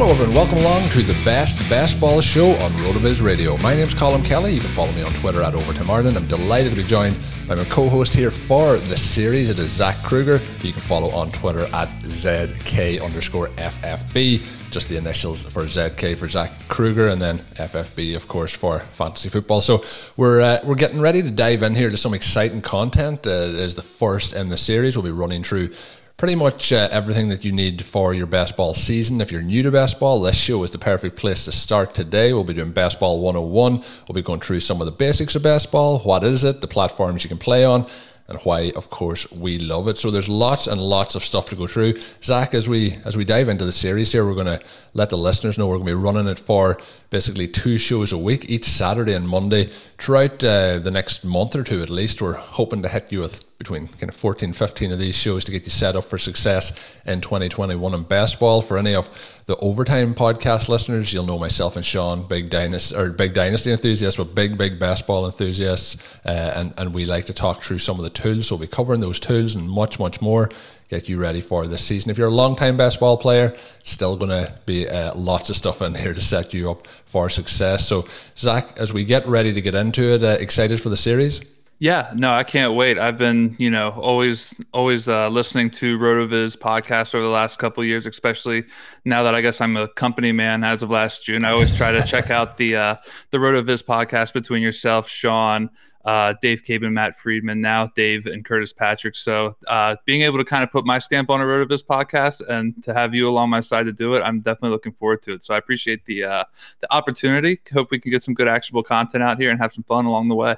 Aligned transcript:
Hello, 0.00 0.12
everyone. 0.12 0.36
Welcome 0.36 0.58
along 0.58 0.88
to 0.90 1.02
the 1.02 1.20
best 1.24 1.58
basketball 1.68 2.20
show 2.20 2.52
on 2.52 2.70
RotoViz 2.70 3.20
Radio. 3.20 3.56
My 3.56 3.74
name's 3.74 3.94
Colin 3.94 4.22
Kelly. 4.22 4.52
You 4.52 4.60
can 4.60 4.70
follow 4.70 4.92
me 4.92 5.02
on 5.02 5.10
Twitter 5.10 5.42
at 5.42 5.56
Overtime 5.56 5.90
Ireland. 5.90 6.16
I'm 6.16 6.28
delighted 6.28 6.70
to 6.70 6.76
be 6.76 6.84
joined 6.84 7.16
by 7.48 7.56
my 7.56 7.64
co-host 7.64 8.14
here 8.14 8.30
for 8.30 8.76
the 8.76 8.96
series. 8.96 9.50
It 9.50 9.58
is 9.58 9.72
Zach 9.72 9.96
Kruger. 10.04 10.40
You 10.62 10.72
can 10.72 10.82
follow 10.82 11.10
on 11.10 11.32
Twitter 11.32 11.64
at 11.74 11.88
ZK 12.02 13.02
underscore 13.02 13.48
FFB. 13.48 14.70
Just 14.70 14.88
the 14.88 14.96
initials 14.96 15.42
for 15.42 15.64
ZK 15.64 16.16
for 16.16 16.28
Zach 16.28 16.52
Kruger, 16.68 17.08
and 17.08 17.20
then 17.20 17.38
FFB, 17.56 18.14
of 18.14 18.28
course, 18.28 18.54
for 18.54 18.78
fantasy 18.92 19.28
football. 19.28 19.60
So 19.60 19.82
we're 20.16 20.40
uh, 20.40 20.60
we're 20.62 20.76
getting 20.76 21.00
ready 21.00 21.22
to 21.22 21.30
dive 21.32 21.64
in 21.64 21.74
here 21.74 21.90
to 21.90 21.96
some 21.96 22.14
exciting 22.14 22.62
content. 22.62 23.26
Uh, 23.26 23.30
it 23.30 23.54
is 23.56 23.74
the 23.74 23.82
first 23.82 24.32
in 24.32 24.48
the 24.48 24.56
series. 24.56 24.96
We'll 24.96 25.06
be 25.06 25.10
running 25.10 25.42
through 25.42 25.70
pretty 26.18 26.34
much 26.34 26.72
uh, 26.72 26.88
everything 26.90 27.28
that 27.28 27.44
you 27.44 27.52
need 27.52 27.84
for 27.84 28.12
your 28.12 28.26
best 28.26 28.56
ball 28.56 28.74
season. 28.74 29.20
If 29.20 29.30
you're 29.30 29.40
new 29.40 29.62
to 29.62 29.70
best 29.70 30.00
ball, 30.00 30.20
this 30.20 30.34
show 30.34 30.64
is 30.64 30.72
the 30.72 30.78
perfect 30.78 31.14
place 31.14 31.44
to 31.44 31.52
start 31.52 31.94
today. 31.94 32.32
We'll 32.32 32.42
be 32.42 32.54
doing 32.54 32.72
best 32.72 32.98
ball 32.98 33.20
101. 33.20 33.84
We'll 34.08 34.14
be 34.14 34.22
going 34.22 34.40
through 34.40 34.58
some 34.60 34.80
of 34.80 34.86
the 34.86 34.92
basics 34.92 35.36
of 35.36 35.44
best 35.44 35.70
ball. 35.70 36.00
What 36.00 36.24
is 36.24 36.42
it? 36.42 36.60
The 36.60 36.66
platforms 36.66 37.22
you 37.22 37.28
can 37.28 37.38
play 37.38 37.64
on. 37.64 37.86
And 38.26 38.38
why, 38.40 38.72
of 38.76 38.90
course, 38.90 39.30
we 39.32 39.58
love 39.58 39.88
it. 39.88 39.96
So 39.96 40.10
there's 40.10 40.28
lots 40.28 40.66
and 40.66 40.78
lots 40.78 41.14
of 41.14 41.24
stuff 41.24 41.48
to 41.48 41.56
go 41.56 41.66
through. 41.66 41.94
Zach, 42.22 42.52
as 42.52 42.68
we 42.68 42.98
as 43.06 43.16
we 43.16 43.24
dive 43.24 43.48
into 43.48 43.64
the 43.64 43.72
series 43.72 44.12
here, 44.12 44.26
we're 44.26 44.34
going 44.34 44.58
to 44.58 44.60
let 44.92 45.08
the 45.08 45.16
listeners 45.16 45.56
know 45.56 45.66
we're 45.66 45.76
going 45.76 45.86
to 45.86 45.96
be 45.96 46.02
running 46.02 46.28
it 46.28 46.38
for 46.38 46.76
basically 47.08 47.48
two 47.48 47.78
shows 47.78 48.12
a 48.12 48.18
week, 48.18 48.50
each 48.50 48.66
Saturday 48.66 49.14
and 49.14 49.26
Monday 49.26 49.70
throughout 49.96 50.44
uh, 50.44 50.78
the 50.78 50.90
next 50.90 51.24
month 51.24 51.56
or 51.56 51.62
two 51.62 51.80
at 51.80 51.88
least. 51.88 52.20
We're 52.20 52.34
hoping 52.34 52.82
to 52.82 52.88
hit 52.90 53.10
you 53.10 53.20
with 53.20 53.57
between 53.58 53.88
kind 53.88 54.08
of 54.08 54.14
14, 54.14 54.52
15 54.52 54.92
of 54.92 55.00
these 55.00 55.16
shows 55.16 55.44
to 55.44 55.50
get 55.50 55.64
you 55.64 55.70
set 55.70 55.96
up 55.96 56.04
for 56.04 56.16
success 56.16 56.72
in 57.04 57.20
2021 57.20 57.92
in 57.92 58.02
best 58.04 58.38
ball. 58.38 58.62
For 58.62 58.78
any 58.78 58.94
of 58.94 59.10
the 59.46 59.56
overtime 59.56 60.14
podcast 60.14 60.68
listeners, 60.68 61.12
you'll 61.12 61.26
know 61.26 61.40
myself 61.40 61.74
and 61.74 61.84
Sean, 61.84 62.26
big 62.28 62.50
dynasty 62.50 62.94
or 62.94 63.10
big 63.10 63.34
dynasty 63.34 63.72
enthusiasts, 63.72 64.16
but 64.16 64.32
big, 64.32 64.56
big 64.56 64.78
best 64.78 65.08
ball 65.08 65.26
enthusiasts, 65.26 65.96
uh, 66.24 66.52
and 66.54 66.72
and 66.78 66.94
we 66.94 67.04
like 67.04 67.24
to 67.26 67.34
talk 67.34 67.62
through 67.62 67.80
some 67.80 67.98
of 67.98 68.04
the 68.04 68.10
tools. 68.10 68.46
So 68.46 68.54
we'll 68.54 68.66
be 68.66 68.70
covering 68.70 69.00
those 69.00 69.18
tools 69.18 69.56
and 69.56 69.68
much, 69.68 69.98
much 69.98 70.22
more 70.22 70.50
get 70.88 71.08
you 71.08 71.18
ready 71.18 71.40
for 71.40 71.66
this 71.66 71.84
season. 71.84 72.10
If 72.10 72.16
you're 72.16 72.28
a 72.28 72.30
long-time 72.30 72.78
best 72.78 72.98
ball 72.98 73.18
player, 73.18 73.54
still 73.84 74.16
going 74.16 74.30
to 74.30 74.58
be 74.64 74.88
uh, 74.88 75.14
lots 75.14 75.50
of 75.50 75.56
stuff 75.56 75.82
in 75.82 75.94
here 75.94 76.14
to 76.14 76.20
set 76.20 76.54
you 76.54 76.70
up 76.70 76.86
for 77.04 77.28
success. 77.28 77.86
So, 77.86 78.06
Zach, 78.38 78.78
as 78.78 78.92
we 78.92 79.04
get 79.04 79.26
ready 79.26 79.52
to 79.52 79.60
get 79.60 79.74
into 79.74 80.14
it, 80.14 80.22
uh, 80.22 80.38
excited 80.40 80.80
for 80.80 80.88
the 80.88 80.96
series? 80.96 81.42
Yeah, 81.80 82.12
no, 82.16 82.32
I 82.32 82.42
can't 82.42 82.74
wait. 82.74 82.98
I've 82.98 83.18
been, 83.18 83.54
you 83.56 83.70
know, 83.70 83.90
always, 83.90 84.52
always 84.72 85.08
uh, 85.08 85.28
listening 85.28 85.70
to 85.70 85.96
Rotoviz 85.96 86.56
podcast 86.56 87.14
over 87.14 87.22
the 87.22 87.30
last 87.30 87.60
couple 87.60 87.84
years, 87.84 88.04
especially 88.04 88.64
now 89.04 89.22
that 89.22 89.36
I 89.36 89.40
guess 89.40 89.60
I'm 89.60 89.76
a 89.76 89.86
company 89.86 90.32
man 90.32 90.64
as 90.64 90.82
of 90.82 90.90
last 90.90 91.24
June. 91.24 91.44
I 91.44 91.52
always 91.52 91.76
try 91.76 91.92
to 91.92 92.04
check 92.04 92.30
out 92.32 92.56
the 92.56 92.74
uh, 92.74 92.96
the 93.30 93.38
Rotoviz 93.38 93.84
podcast 93.84 94.32
between 94.32 94.60
yourself, 94.60 95.08
Sean, 95.08 95.70
uh, 96.04 96.34
Dave 96.42 96.64
Caban, 96.64 96.90
Matt 96.90 97.14
Friedman, 97.14 97.60
now 97.60 97.86
Dave 97.94 98.26
and 98.26 98.44
Curtis 98.44 98.72
Patrick. 98.72 99.14
So 99.14 99.54
uh, 99.68 99.94
being 100.04 100.22
able 100.22 100.38
to 100.38 100.44
kind 100.44 100.64
of 100.64 100.72
put 100.72 100.84
my 100.84 100.98
stamp 100.98 101.30
on 101.30 101.40
a 101.40 101.44
Rotoviz 101.44 101.84
podcast 101.84 102.42
and 102.48 102.82
to 102.82 102.92
have 102.92 103.14
you 103.14 103.28
along 103.28 103.50
my 103.50 103.60
side 103.60 103.86
to 103.86 103.92
do 103.92 104.14
it, 104.14 104.22
I'm 104.22 104.40
definitely 104.40 104.70
looking 104.70 104.94
forward 104.94 105.22
to 105.22 105.34
it. 105.34 105.44
So 105.44 105.54
I 105.54 105.58
appreciate 105.58 106.04
the 106.06 106.24
uh, 106.24 106.44
the 106.80 106.92
opportunity. 106.92 107.60
Hope 107.72 107.92
we 107.92 108.00
can 108.00 108.10
get 108.10 108.24
some 108.24 108.34
good 108.34 108.48
actionable 108.48 108.82
content 108.82 109.22
out 109.22 109.38
here 109.38 109.50
and 109.52 109.60
have 109.60 109.72
some 109.72 109.84
fun 109.84 110.06
along 110.06 110.26
the 110.26 110.34
way. 110.34 110.56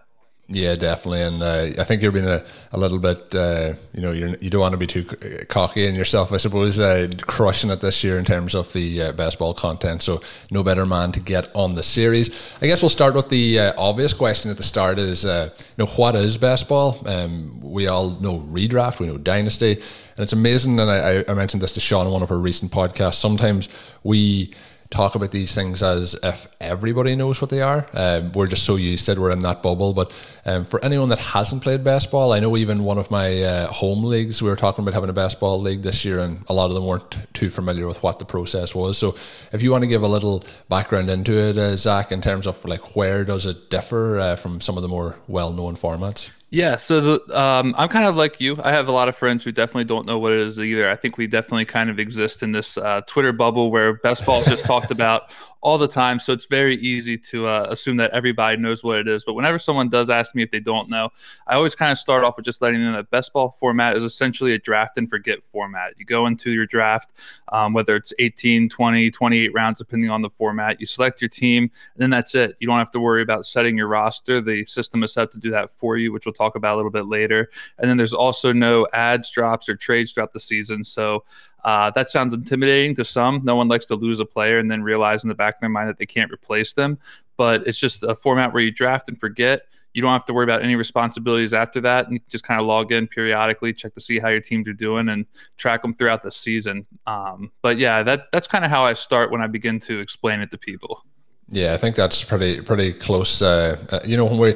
Yeah, 0.53 0.75
definitely, 0.75 1.23
and 1.23 1.43
uh, 1.45 1.81
I 1.81 1.85
think 1.85 2.03
you're 2.03 2.11
being 2.11 2.27
a, 2.27 2.45
a 2.73 2.79
little 2.79 2.99
bit, 2.99 3.33
uh, 3.37 3.75
you 3.95 4.03
know, 4.03 4.11
you're, 4.11 4.31
you 4.41 4.51
don't 4.51 4.61
want 4.61 4.73
to 4.73 4.79
be 4.79 4.87
too 4.87 5.05
cocky 5.49 5.87
in 5.87 5.95
yourself, 5.95 6.33
I 6.33 6.39
suppose, 6.39 6.81
uh, 6.81 7.09
crushing 7.21 7.71
it 7.71 7.81
this 7.81 8.03
year 8.03 8.19
in 8.19 8.25
terms 8.25 8.57
of 8.57 8.73
the 8.73 9.01
uh, 9.01 9.13
best 9.13 9.39
ball 9.39 9.55
content. 9.55 10.03
So, 10.03 10.21
no 10.51 10.65
better 10.65 10.85
man 10.85 11.13
to 11.13 11.21
get 11.21 11.55
on 11.55 11.77
the 11.77 11.85
series. 11.85 12.53
I 12.61 12.67
guess 12.67 12.83
we'll 12.83 12.89
start 12.89 13.15
with 13.15 13.29
the 13.29 13.61
uh, 13.61 13.73
obvious 13.79 14.13
question 14.13 14.51
at 14.51 14.57
the 14.57 14.65
start: 14.65 14.99
is 14.99 15.25
uh, 15.25 15.51
you 15.57 15.85
know 15.85 15.91
what 15.93 16.17
is 16.17 16.37
baseball? 16.37 17.01
Um, 17.07 17.61
we 17.63 17.87
all 17.87 18.19
know 18.19 18.41
redraft, 18.41 18.99
we 18.99 19.07
know 19.07 19.19
dynasty, 19.19 19.75
and 19.75 20.19
it's 20.19 20.33
amazing. 20.33 20.81
And 20.81 20.91
I, 20.91 21.25
I 21.29 21.35
mentioned 21.35 21.63
this 21.63 21.75
to 21.75 21.81
Sean 21.81 22.07
in 22.07 22.13
one 22.13 22.25
of 22.25 22.33
our 22.33 22.39
recent 22.39 22.73
podcasts. 22.73 23.15
Sometimes 23.15 23.69
we 24.03 24.53
talk 24.91 25.15
about 25.15 25.31
these 25.31 25.55
things 25.55 25.83
as 25.83 26.17
if 26.23 26.49
everybody 26.61 27.15
knows 27.15 27.41
what 27.41 27.49
they 27.49 27.63
are. 27.63 27.87
Um, 27.95 28.33
we're 28.33 28.49
just 28.49 28.65
so 28.65 28.77
used 28.77 29.07
to 29.07 29.13
it, 29.13 29.19
we're 29.19 29.31
in 29.31 29.39
that 29.41 29.63
bubble. 29.63 29.95
But 29.95 30.13
um, 30.45 30.65
for 30.65 30.85
anyone 30.85 31.09
that 31.11 31.19
hasn't 31.19 31.63
played 31.63 31.85
best 31.85 32.11
ball, 32.11 32.33
I 32.33 32.41
know 32.41 32.57
even 32.57 32.83
one 32.83 32.99
of 32.99 33.11
my 33.11 33.43
uh, 33.43 33.69
home 33.69 34.05
leagues, 34.05 34.43
we 34.43 34.49
were 34.49 34.57
talking 34.57 34.83
about 34.83 34.95
having 34.95 35.09
a 35.09 35.15
best 35.15 35.39
ball 35.39 35.61
league 35.61 35.83
this 35.83 36.05
year, 36.05 36.19
and 36.19 36.45
a 36.49 36.53
lot 36.53 36.67
of 36.67 36.75
them 36.75 36.87
weren't 36.87 37.17
too 37.35 37.51
familiar 37.51 37.87
with 37.87 38.03
what 38.03 38.19
the 38.19 38.25
process 38.25 38.75
was. 38.75 38.99
So 38.99 39.15
if 39.53 39.63
you 39.63 39.71
want 39.71 39.85
to 39.85 39.89
give 39.89 40.03
a 40.03 40.09
little 40.09 40.45
background 40.69 41.09
into 41.09 41.33
it, 41.33 41.57
uh, 41.57 41.77
Zach, 41.77 42.11
in 42.11 42.21
terms 42.21 42.47
of 42.47 42.63
like 42.65 42.97
where 42.97 43.25
does 43.25 43.47
it 43.47 43.71
differ 43.71 44.19
uh, 44.19 44.37
from 44.37 44.61
some 44.61 44.77
of 44.77 44.83
the 44.83 44.89
more 44.89 45.17
well 45.29 45.53
known 45.53 45.77
formats? 45.77 46.31
Yeah, 46.53 46.75
so 46.77 47.01
the, 47.01 47.41
um, 47.41 47.77
I'm 47.79 47.89
kind 47.89 48.07
of 48.07 48.17
like 48.17 48.41
you. 48.41 48.59
I 48.61 48.73
have 48.73 48.89
a 48.89 48.93
lot 48.93 49.09
of 49.09 49.17
friends 49.17 49.45
who 49.45 49.53
definitely 49.53 49.85
don't 49.85 50.05
know 50.05 50.19
what 50.19 50.33
it 50.33 50.41
is 50.41 50.59
either. 50.59 50.91
I 50.91 50.97
think 50.97 51.17
we 51.17 51.29
definitely 51.29 51.65
kind 51.65 51.89
of 51.91 52.01
exist 52.01 52.43
in 52.43 52.51
this 52.51 52.77
uh, 52.77 53.03
Twitter 53.03 53.33
bubble 53.33 53.71
where 53.71 53.95
best 53.95 54.27
ball 54.27 54.43
just 54.43 54.65
talked 54.65 54.91
about 54.91 55.31
all 55.63 55.79
the 55.79 55.89
time. 55.89 56.19
So 56.19 56.33
it's 56.33 56.47
very 56.47 56.77
easy 56.77 57.19
to 57.19 57.47
uh, 57.47 57.67
assume 57.69 57.99
that 57.99 58.13
everybody 58.13 58.57
knows 58.57 58.83
what 58.83 58.99
it 58.99 59.09
is. 59.09 59.25
But 59.25 59.35
whenever 59.35 59.59
someone 59.59 59.89
does 59.89 60.09
ask 60.09 60.35
me 60.35 60.43
if 60.43 60.51
they 60.51 60.61
don't 60.61 60.89
know, 60.89 61.11
I 61.47 61.55
always 61.55 61.75
kind 61.75 61.93
of 61.93 61.99
start 61.99 62.25
off 62.25 62.37
with 62.37 62.45
just 62.45 62.63
letting 62.63 62.81
them 62.81 62.93
know 62.93 62.97
that 62.97 63.11
best 63.11 63.33
ball 63.33 63.51
format 63.51 63.97
is 63.97 64.03
essentially 64.03 64.55
a 64.55 64.59
draft 64.59 64.97
and 64.97 65.09
forget 65.09 65.43
format. 65.45 65.95
You 65.99 66.07
go 66.07 66.27
into 66.27 66.51
your 66.51 66.67
draft, 66.67 67.13
um, 67.53 67.73
whether 67.73 67.95
it's 67.95 68.15
18, 68.19 68.69
20, 68.71 69.11
28 69.11 69.55
rounds, 69.55 69.79
depending 69.79 70.11
on 70.11 70.23
the 70.23 70.31
format, 70.31 70.81
you 70.81 70.87
select 70.87 71.21
your 71.21 71.29
team, 71.29 71.65
and 71.65 72.03
then 72.03 72.11
that's 72.11 72.35
it. 72.35 72.57
You 72.61 72.67
don't 72.67 72.79
have 72.79 72.91
to 72.93 73.01
worry 73.01 73.23
about 73.23 73.45
setting 73.45 73.77
your 73.77 73.89
roster. 73.89 74.41
The 74.41 74.65
system 74.65 75.03
is 75.03 75.13
set 75.13 75.31
to 75.33 75.39
do 75.39 75.51
that 75.51 75.71
for 75.71 75.97
you, 75.97 76.13
which 76.13 76.25
we'll 76.25 76.33
talk 76.33 76.57
about 76.57 76.75
a 76.75 76.77
little 76.77 76.91
bit 76.91 77.07
later. 77.07 77.51
And 77.79 77.89
then 77.89 77.97
there's 77.97 78.15
also 78.15 78.53
no 78.53 78.87
adds, 78.93 79.31
drops, 79.31 79.69
or 79.69 79.77
trades 79.77 80.13
throughout 80.13 80.33
the 80.33 80.41
season. 80.41 80.85
So 80.85 81.25
uh, 81.65 81.91
that 81.91 82.09
sounds 82.09 82.35
intimidating 82.35 82.95
to 82.97 83.05
some. 83.05 83.41
No 83.45 83.57
one 83.57 83.69
likes 83.69 83.85
to 83.87 83.95
lose 83.95 84.21
a 84.21 84.25
player 84.25 84.59
and 84.59 84.71
then 84.71 84.83
realize 84.83 85.23
in 85.23 85.29
the 85.29 85.35
back 85.35 85.55
of 85.55 85.61
their 85.61 85.71
mind 85.71 85.89
that 85.89 85.99
they 85.99 86.07
can't 86.07 86.33
replace 86.33 86.73
them. 86.73 86.99
But 87.37 87.67
it's 87.67 87.79
just 87.79 88.03
a 88.03 88.15
format 88.15 88.53
where 88.53 88.63
you 88.63 88.71
draft 88.71 89.09
and 89.09 89.19
forget. 89.19 89.63
You 89.93 90.03
don't 90.03 90.13
have 90.13 90.25
to 90.27 90.33
worry 90.33 90.45
about 90.45 90.63
any 90.63 90.77
responsibilities 90.77 91.53
after 91.53 91.81
that, 91.81 92.07
and 92.07 92.15
you 92.15 92.21
just 92.29 92.45
kind 92.45 92.61
of 92.61 92.67
log 92.67 92.93
in 92.93 93.09
periodically, 93.09 93.73
check 93.73 93.93
to 93.95 94.01
see 94.01 94.21
how 94.21 94.29
your 94.29 94.41
teams 94.41 94.69
are 94.69 94.73
doing, 94.73 95.09
and 95.09 95.27
track 95.57 95.83
them 95.83 95.95
throughout 95.95 96.23
the 96.23 96.31
season. 96.31 96.87
Um, 97.07 97.51
but 97.61 97.77
yeah, 97.77 98.03
that 98.05 98.27
that's 98.33 98.47
kind 98.47 98.65
of 98.65 98.71
how 98.71 98.85
I 98.85 98.93
start 98.93 99.33
when 99.33 99.43
I 99.43 99.49
begin 99.49 99.81
to 99.81 99.99
explain 99.99 100.41
it 100.41 100.51
to 100.53 100.59
people. 100.59 101.05
Yeah, 101.49 101.75
I 101.75 101.77
think 101.77 101.97
that's 101.97 102.23
pretty 102.23 102.61
pretty 102.61 102.93
close. 102.93 103.43
Uh, 103.43 103.85
uh, 103.91 103.99
you 104.05 104.17
know, 104.17 104.27
when 104.27 104.39
we 104.39 104.55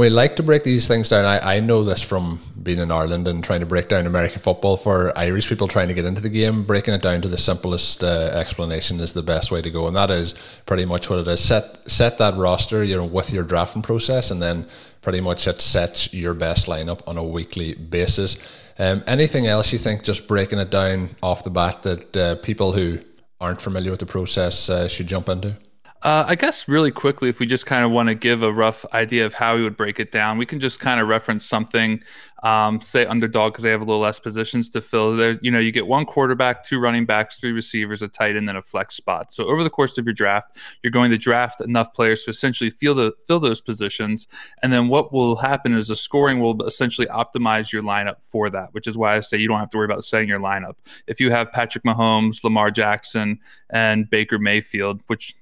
we 0.00 0.08
like 0.08 0.34
to 0.34 0.42
break 0.42 0.64
these 0.64 0.88
things 0.88 1.08
down, 1.08 1.24
I, 1.24 1.56
I 1.56 1.60
know 1.60 1.84
this 1.84 2.02
from 2.02 2.40
being 2.60 2.80
in 2.80 2.90
Ireland 2.90 3.28
and 3.28 3.44
trying 3.44 3.60
to 3.60 3.66
break 3.66 3.88
down 3.88 4.06
American 4.06 4.40
football 4.40 4.76
for 4.76 5.16
Irish 5.16 5.48
people 5.48 5.68
trying 5.68 5.86
to 5.86 5.94
get 5.94 6.04
into 6.04 6.20
the 6.20 6.28
game. 6.28 6.64
Breaking 6.64 6.94
it 6.94 7.02
down 7.02 7.22
to 7.22 7.28
the 7.28 7.38
simplest 7.38 8.02
uh, 8.02 8.32
explanation 8.34 8.98
is 8.98 9.12
the 9.12 9.22
best 9.22 9.52
way 9.52 9.62
to 9.62 9.70
go, 9.70 9.86
and 9.86 9.94
that 9.94 10.10
is 10.10 10.34
pretty 10.66 10.84
much 10.84 11.08
what 11.08 11.20
it 11.20 11.28
is. 11.28 11.40
Set 11.40 11.88
set 11.88 12.18
that 12.18 12.34
roster, 12.34 12.82
you 12.82 12.96
know, 12.96 13.04
with 13.04 13.32
your 13.32 13.44
drafting 13.44 13.82
process, 13.82 14.32
and 14.32 14.42
then 14.42 14.66
pretty 15.00 15.20
much 15.20 15.46
it 15.46 15.60
sets 15.60 16.12
your 16.12 16.34
best 16.34 16.66
lineup 16.66 17.00
on 17.06 17.16
a 17.16 17.22
weekly 17.22 17.74
basis. 17.74 18.36
Um, 18.80 19.04
anything 19.06 19.46
else 19.46 19.72
you 19.72 19.78
think, 19.78 20.02
just 20.02 20.26
breaking 20.26 20.58
it 20.58 20.70
down 20.70 21.10
off 21.22 21.44
the 21.44 21.50
bat, 21.50 21.84
that 21.84 22.16
uh, 22.16 22.34
people 22.36 22.72
who 22.72 22.98
aren't 23.40 23.60
familiar 23.60 23.92
with 23.92 24.00
the 24.00 24.06
process 24.06 24.68
uh, 24.68 24.88
should 24.88 25.06
jump 25.06 25.28
into? 25.28 25.54
Uh, 26.04 26.22
I 26.28 26.34
guess 26.34 26.68
really 26.68 26.90
quickly, 26.90 27.30
if 27.30 27.38
we 27.38 27.46
just 27.46 27.64
kind 27.64 27.82
of 27.82 27.90
want 27.90 28.10
to 28.10 28.14
give 28.14 28.42
a 28.42 28.52
rough 28.52 28.84
idea 28.92 29.24
of 29.24 29.32
how 29.32 29.56
we 29.56 29.62
would 29.62 29.74
break 29.74 29.98
it 29.98 30.12
down, 30.12 30.36
we 30.36 30.44
can 30.44 30.60
just 30.60 30.78
kind 30.78 31.00
of 31.00 31.08
reference 31.08 31.46
something, 31.46 32.02
um, 32.42 32.82
say 32.82 33.06
underdog 33.06 33.54
because 33.54 33.62
they 33.62 33.70
have 33.70 33.80
a 33.80 33.84
little 33.84 34.02
less 34.02 34.20
positions 34.20 34.68
to 34.68 34.82
fill. 34.82 35.16
There, 35.16 35.38
you 35.40 35.50
know, 35.50 35.58
you 35.58 35.72
get 35.72 35.86
one 35.86 36.04
quarterback, 36.04 36.62
two 36.62 36.78
running 36.78 37.06
backs, 37.06 37.38
three 37.40 37.52
receivers, 37.52 38.02
a 38.02 38.08
tight 38.08 38.36
end, 38.36 38.50
and 38.50 38.58
a 38.58 38.60
flex 38.60 38.96
spot. 38.96 39.32
So 39.32 39.46
over 39.46 39.64
the 39.64 39.70
course 39.70 39.96
of 39.96 40.04
your 40.04 40.12
draft, 40.12 40.58
you're 40.82 40.90
going 40.90 41.10
to 41.10 41.16
draft 41.16 41.62
enough 41.62 41.94
players 41.94 42.24
to 42.24 42.30
essentially 42.32 42.68
fill 42.68 42.94
the 42.94 43.14
fill 43.26 43.40
those 43.40 43.62
positions, 43.62 44.28
and 44.62 44.70
then 44.70 44.88
what 44.88 45.10
will 45.10 45.36
happen 45.36 45.72
is 45.72 45.88
the 45.88 45.96
scoring 45.96 46.38
will 46.38 46.62
essentially 46.64 47.06
optimize 47.06 47.72
your 47.72 47.82
lineup 47.82 48.16
for 48.20 48.50
that. 48.50 48.74
Which 48.74 48.86
is 48.86 48.98
why 48.98 49.16
I 49.16 49.20
say 49.20 49.38
you 49.38 49.48
don't 49.48 49.58
have 49.58 49.70
to 49.70 49.78
worry 49.78 49.86
about 49.86 50.04
setting 50.04 50.28
your 50.28 50.40
lineup. 50.40 50.74
If 51.06 51.18
you 51.18 51.30
have 51.30 51.50
Patrick 51.50 51.84
Mahomes, 51.84 52.44
Lamar 52.44 52.70
Jackson, 52.70 53.38
and 53.70 54.10
Baker 54.10 54.38
Mayfield, 54.38 55.00
which 55.06 55.34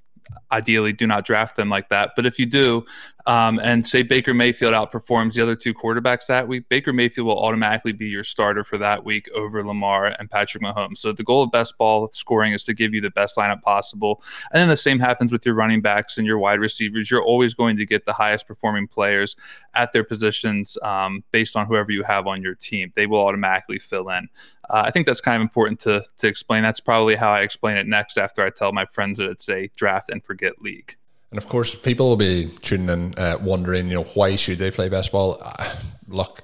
ideally 0.50 0.92
do 0.92 1.06
not 1.06 1.24
draft 1.24 1.56
them 1.56 1.68
like 1.68 1.88
that. 1.88 2.12
But 2.16 2.26
if 2.26 2.38
you 2.38 2.46
do, 2.46 2.84
um, 3.26 3.60
and 3.60 3.86
say 3.86 4.02
Baker 4.02 4.34
Mayfield 4.34 4.74
outperforms 4.74 5.34
the 5.34 5.42
other 5.42 5.54
two 5.54 5.72
quarterbacks 5.72 6.26
that 6.26 6.48
week, 6.48 6.68
Baker 6.68 6.92
Mayfield 6.92 7.26
will 7.26 7.38
automatically 7.38 7.92
be 7.92 8.06
your 8.06 8.24
starter 8.24 8.64
for 8.64 8.78
that 8.78 9.04
week 9.04 9.28
over 9.34 9.64
Lamar 9.64 10.06
and 10.18 10.30
Patrick 10.30 10.62
Mahomes. 10.62 10.98
So 10.98 11.12
the 11.12 11.22
goal 11.22 11.44
of 11.44 11.52
best 11.52 11.78
ball 11.78 12.08
scoring 12.08 12.52
is 12.52 12.64
to 12.64 12.74
give 12.74 12.94
you 12.94 13.00
the 13.00 13.10
best 13.10 13.36
lineup 13.36 13.62
possible. 13.62 14.22
And 14.52 14.60
then 14.60 14.68
the 14.68 14.76
same 14.76 14.98
happens 14.98 15.32
with 15.32 15.46
your 15.46 15.54
running 15.54 15.80
backs 15.80 16.18
and 16.18 16.26
your 16.26 16.38
wide 16.38 16.60
receivers. 16.60 17.10
You're 17.10 17.22
always 17.22 17.54
going 17.54 17.76
to 17.76 17.86
get 17.86 18.06
the 18.06 18.12
highest 18.12 18.46
performing 18.46 18.88
players 18.88 19.36
at 19.74 19.92
their 19.92 20.04
positions 20.04 20.76
um, 20.82 21.22
based 21.30 21.56
on 21.56 21.66
whoever 21.66 21.92
you 21.92 22.02
have 22.02 22.26
on 22.26 22.42
your 22.42 22.54
team. 22.54 22.92
They 22.94 23.06
will 23.06 23.20
automatically 23.20 23.78
fill 23.78 24.08
in. 24.10 24.28
Uh, 24.68 24.82
I 24.86 24.90
think 24.90 25.06
that's 25.06 25.20
kind 25.20 25.36
of 25.36 25.42
important 25.42 25.80
to 25.80 26.02
to 26.18 26.26
explain. 26.26 26.62
That's 26.62 26.80
probably 26.80 27.14
how 27.16 27.32
I 27.32 27.40
explain 27.40 27.76
it 27.76 27.86
next 27.86 28.16
after 28.16 28.44
I 28.44 28.50
tell 28.50 28.72
my 28.72 28.86
friends 28.86 29.18
that 29.18 29.28
it's 29.28 29.48
a 29.48 29.68
draft 29.76 30.08
and 30.08 30.24
forget 30.24 30.62
league. 30.62 30.96
And 31.32 31.38
of 31.38 31.48
course, 31.48 31.74
people 31.74 32.10
will 32.10 32.18
be 32.18 32.50
tuning 32.60 32.90
in, 32.90 33.14
uh, 33.16 33.38
wondering, 33.40 33.88
you 33.88 33.94
know, 33.94 34.02
why 34.02 34.36
should 34.36 34.58
they 34.58 34.70
play 34.70 34.90
best 34.90 35.12
ball? 35.12 35.38
Uh, 35.40 35.74
look, 36.08 36.42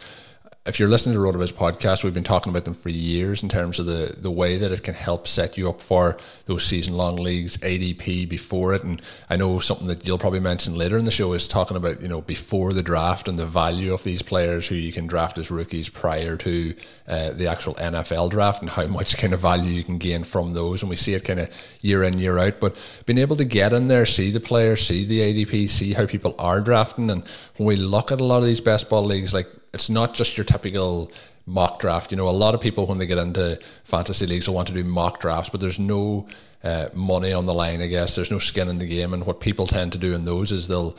if 0.69 0.79
you're 0.79 0.89
listening 0.89 1.15
to 1.15 1.21
RotoViz 1.21 1.55
podcast, 1.55 2.05
we've 2.05 2.13
been 2.13 2.23
talking 2.23 2.51
about 2.51 2.67
them 2.67 2.75
for 2.75 2.91
years 2.91 3.43
in 3.43 3.49
terms 3.49 3.79
of 3.79 3.87
the, 3.87 4.15
the 4.19 4.31
way 4.31 4.59
that 4.59 4.71
it 4.71 4.83
can 4.83 4.93
help 4.93 5.27
set 5.27 5.57
you 5.57 5.67
up 5.69 5.81
for 5.81 6.19
those 6.45 6.63
season 6.63 6.95
long 6.95 7.17
leagues, 7.17 7.57
ADP 7.59 8.29
before 8.29 8.75
it. 8.75 8.85
And 8.85 9.01
I 9.31 9.37
know 9.37 9.61
something 9.61 9.87
that 9.87 10.07
you'll 10.07 10.19
probably 10.19 10.41
mention 10.41 10.75
later 10.75 10.99
in 10.99 11.07
the 11.07 11.11
show 11.11 11.33
is 11.33 11.49
talking 11.49 11.77
about, 11.77 12.03
you 12.03 12.09
know, 12.09 12.21
before 12.21 12.75
the 12.75 12.83
draft 12.83 13.29
and 13.29 13.39
the 13.39 13.47
value 13.47 13.95
of 13.95 14.05
these 14.05 14.21
players 14.21 14.69
who 14.69 14.75
you 14.75 14.93
can 14.93 15.07
draft 15.07 15.39
as 15.39 15.51
rookies 15.51 15.89
prior 15.89 16.37
to 16.37 16.75
uh, 17.07 17.33
the 17.33 17.47
actual 17.47 17.75
NFL 17.77 18.31
draft 18.31 18.61
and 18.61 18.71
how 18.71 18.87
much 18.87 19.17
kind 19.17 19.33
of 19.33 19.41
value 19.41 19.71
you 19.71 19.85
can 19.85 19.97
gain 19.97 20.23
from 20.23 20.53
those. 20.53 20.83
And 20.83 20.91
we 20.91 20.97
see 20.97 21.15
it 21.15 21.25
kind 21.25 21.41
of 21.41 21.51
year 21.81 22.03
in, 22.03 22.19
year 22.19 22.39
out. 22.39 22.61
But 22.61 22.77
being 23.07 23.19
able 23.19 23.37
to 23.37 23.45
get 23.45 23.73
in 23.73 23.89
there, 23.89 24.05
see 24.05 24.31
the 24.31 24.41
players, 24.41 24.87
see 24.87 25.07
the 25.07 25.21
ADP, 25.21 25.71
see 25.71 25.95
how 25.95 26.05
people 26.05 26.35
are 26.39 26.61
drafting. 26.61 27.11
And 27.11 27.27
when 27.57 27.67
we 27.67 27.77
look 27.77 28.13
at 28.13 28.21
a 28.21 28.25
lot 28.25 28.41
of 28.41 28.45
these 28.45 28.61
best 28.61 28.91
ball 28.91 29.05
leagues, 29.05 29.33
like 29.33 29.47
it's 29.73 29.91
not 29.91 30.15
just 30.15 30.37
your 30.37 30.45
typical 30.45 31.13
mock 31.47 31.81
draft. 31.81 32.11
You 32.11 32.17
know, 32.17 32.29
a 32.29 32.31
lot 32.31 32.55
of 32.55 32.61
people 32.61 32.87
when 32.87 32.99
they 32.99 33.07
get 33.07 33.19
into 33.19 33.59
fantasy 33.85 34.27
leagues 34.27 34.49
will 34.49 34.55
want 34.55 34.69
to 34.69 34.75
do 34.75 34.85
mock 34.85 35.21
drafts, 35.21 35.51
but 35.51 35.61
there's 35.61 35.79
no 35.79 36.29
uh, 36.63 36.89
money 36.95 37.33
on 37.33 37.47
the 37.47 37.55
line. 37.55 37.81
I 37.81 37.87
guess 37.87 38.15
there's 38.15 38.31
no 38.31 38.39
skin 38.39 38.69
in 38.69 38.79
the 38.79 38.87
game, 38.87 39.15
and 39.15 39.25
what 39.25 39.41
people 39.41 39.67
tend 39.67 39.93
to 39.93 39.99
do 39.99 40.15
in 40.15 40.25
those 40.25 40.53
is 40.53 40.69
they'll 40.69 40.97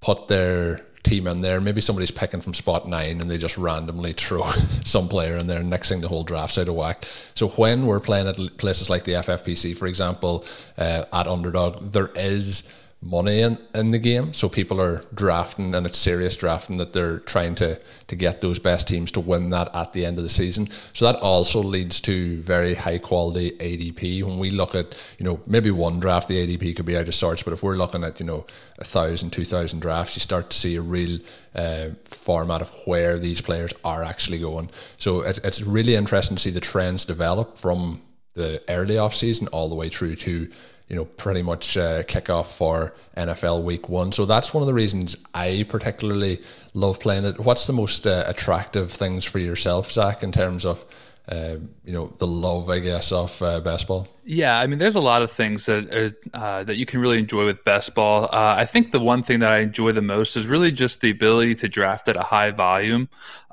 put 0.00 0.28
their 0.28 0.80
team 1.02 1.26
in 1.26 1.40
there. 1.40 1.60
Maybe 1.60 1.80
somebody's 1.80 2.10
picking 2.10 2.40
from 2.40 2.54
spot 2.54 2.88
nine 2.88 3.20
and 3.20 3.30
they 3.30 3.38
just 3.38 3.58
randomly 3.58 4.12
throw 4.16 4.48
some 4.84 5.08
player 5.08 5.36
in 5.36 5.46
there, 5.46 5.62
next 5.62 5.88
thing 5.88 6.00
the 6.00 6.08
whole 6.08 6.24
draft's 6.24 6.58
out 6.58 6.68
of 6.68 6.74
whack. 6.74 7.04
So 7.34 7.48
when 7.48 7.86
we're 7.86 8.00
playing 8.00 8.28
at 8.28 8.36
places 8.56 8.88
like 8.88 9.04
the 9.04 9.12
FFPC, 9.12 9.76
for 9.76 9.86
example, 9.86 10.44
uh, 10.78 11.04
at 11.12 11.26
Underdog, 11.26 11.90
there 11.92 12.10
is 12.14 12.68
money 13.02 13.40
in, 13.40 13.58
in 13.74 13.90
the 13.90 13.98
game. 13.98 14.32
So 14.32 14.48
people 14.48 14.80
are 14.80 15.02
drafting 15.12 15.74
and 15.74 15.84
it's 15.84 15.98
serious 15.98 16.36
drafting 16.36 16.76
that 16.76 16.92
they're 16.92 17.18
trying 17.18 17.56
to 17.56 17.80
to 18.06 18.16
get 18.16 18.40
those 18.40 18.58
best 18.58 18.86
teams 18.86 19.10
to 19.12 19.20
win 19.20 19.50
that 19.50 19.74
at 19.74 19.92
the 19.92 20.06
end 20.06 20.18
of 20.18 20.22
the 20.22 20.28
season. 20.28 20.68
So 20.92 21.04
that 21.06 21.18
also 21.20 21.60
leads 21.60 22.00
to 22.02 22.40
very 22.42 22.74
high 22.74 22.98
quality 22.98 23.50
ADP. 23.52 24.22
When 24.22 24.38
we 24.38 24.50
look 24.50 24.74
at, 24.74 24.96
you 25.18 25.24
know, 25.24 25.40
maybe 25.46 25.70
one 25.70 25.98
draft 25.98 26.28
the 26.28 26.46
ADP 26.46 26.76
could 26.76 26.86
be 26.86 26.96
out 26.96 27.08
of 27.08 27.14
sorts, 27.14 27.42
but 27.42 27.52
if 27.52 27.62
we're 27.62 27.76
looking 27.76 28.04
at, 28.04 28.20
you 28.20 28.26
know, 28.26 28.46
a 28.78 28.84
thousand, 28.84 29.30
two 29.30 29.44
thousand 29.44 29.80
drafts, 29.80 30.16
you 30.16 30.20
start 30.20 30.50
to 30.50 30.56
see 30.56 30.76
a 30.76 30.80
real 30.80 31.18
uh, 31.54 31.88
format 32.04 32.62
of 32.62 32.70
where 32.84 33.18
these 33.18 33.40
players 33.40 33.72
are 33.84 34.04
actually 34.04 34.38
going. 34.38 34.70
So 34.96 35.22
it, 35.22 35.40
it's 35.42 35.62
really 35.62 35.96
interesting 35.96 36.36
to 36.36 36.42
see 36.42 36.50
the 36.50 36.60
trends 36.60 37.04
develop 37.04 37.58
from 37.58 38.02
the 38.34 38.62
early 38.68 38.96
off 38.96 39.14
season 39.14 39.48
all 39.48 39.68
the 39.68 39.74
way 39.74 39.88
through 39.88 40.16
to 40.16 40.50
you 40.92 40.98
know, 40.98 41.06
pretty 41.06 41.40
much 41.40 41.78
uh, 41.78 42.02
kick 42.02 42.28
off 42.28 42.54
for 42.54 42.94
NFL 43.16 43.64
Week 43.64 43.88
One. 43.88 44.12
So 44.12 44.26
that's 44.26 44.52
one 44.52 44.62
of 44.62 44.66
the 44.66 44.74
reasons 44.74 45.16
I 45.32 45.64
particularly 45.66 46.42
love 46.74 47.00
playing 47.00 47.24
it. 47.24 47.40
What's 47.40 47.66
the 47.66 47.72
most 47.72 48.06
uh, 48.06 48.24
attractive 48.26 48.92
things 48.92 49.24
for 49.24 49.38
yourself, 49.38 49.90
Zach, 49.90 50.22
in 50.22 50.32
terms 50.32 50.66
of 50.66 50.84
uh, 51.28 51.56
you 51.86 51.94
know 51.94 52.08
the 52.18 52.26
love, 52.26 52.68
I 52.68 52.80
guess, 52.80 53.10
of 53.10 53.40
uh, 53.40 53.60
best 53.60 53.88
ball? 53.88 54.06
Yeah, 54.24 54.56
I 54.56 54.68
mean, 54.68 54.78
there's 54.78 54.94
a 54.94 55.00
lot 55.00 55.22
of 55.22 55.32
things 55.32 55.66
that 55.66 55.92
are, 55.92 56.12
uh, 56.32 56.62
that 56.64 56.76
you 56.76 56.86
can 56.86 57.00
really 57.00 57.18
enjoy 57.18 57.44
with 57.44 57.64
best 57.64 57.94
ball. 57.96 58.24
Uh, 58.26 58.54
I 58.56 58.64
think 58.64 58.92
the 58.92 59.00
one 59.00 59.24
thing 59.24 59.40
that 59.40 59.52
I 59.52 59.58
enjoy 59.58 59.90
the 59.92 60.02
most 60.02 60.36
is 60.36 60.46
really 60.46 60.70
just 60.70 61.00
the 61.00 61.10
ability 61.10 61.56
to 61.56 61.68
draft 61.68 62.06
at 62.06 62.16
a 62.16 62.22
high 62.22 62.52
volume. 62.52 63.08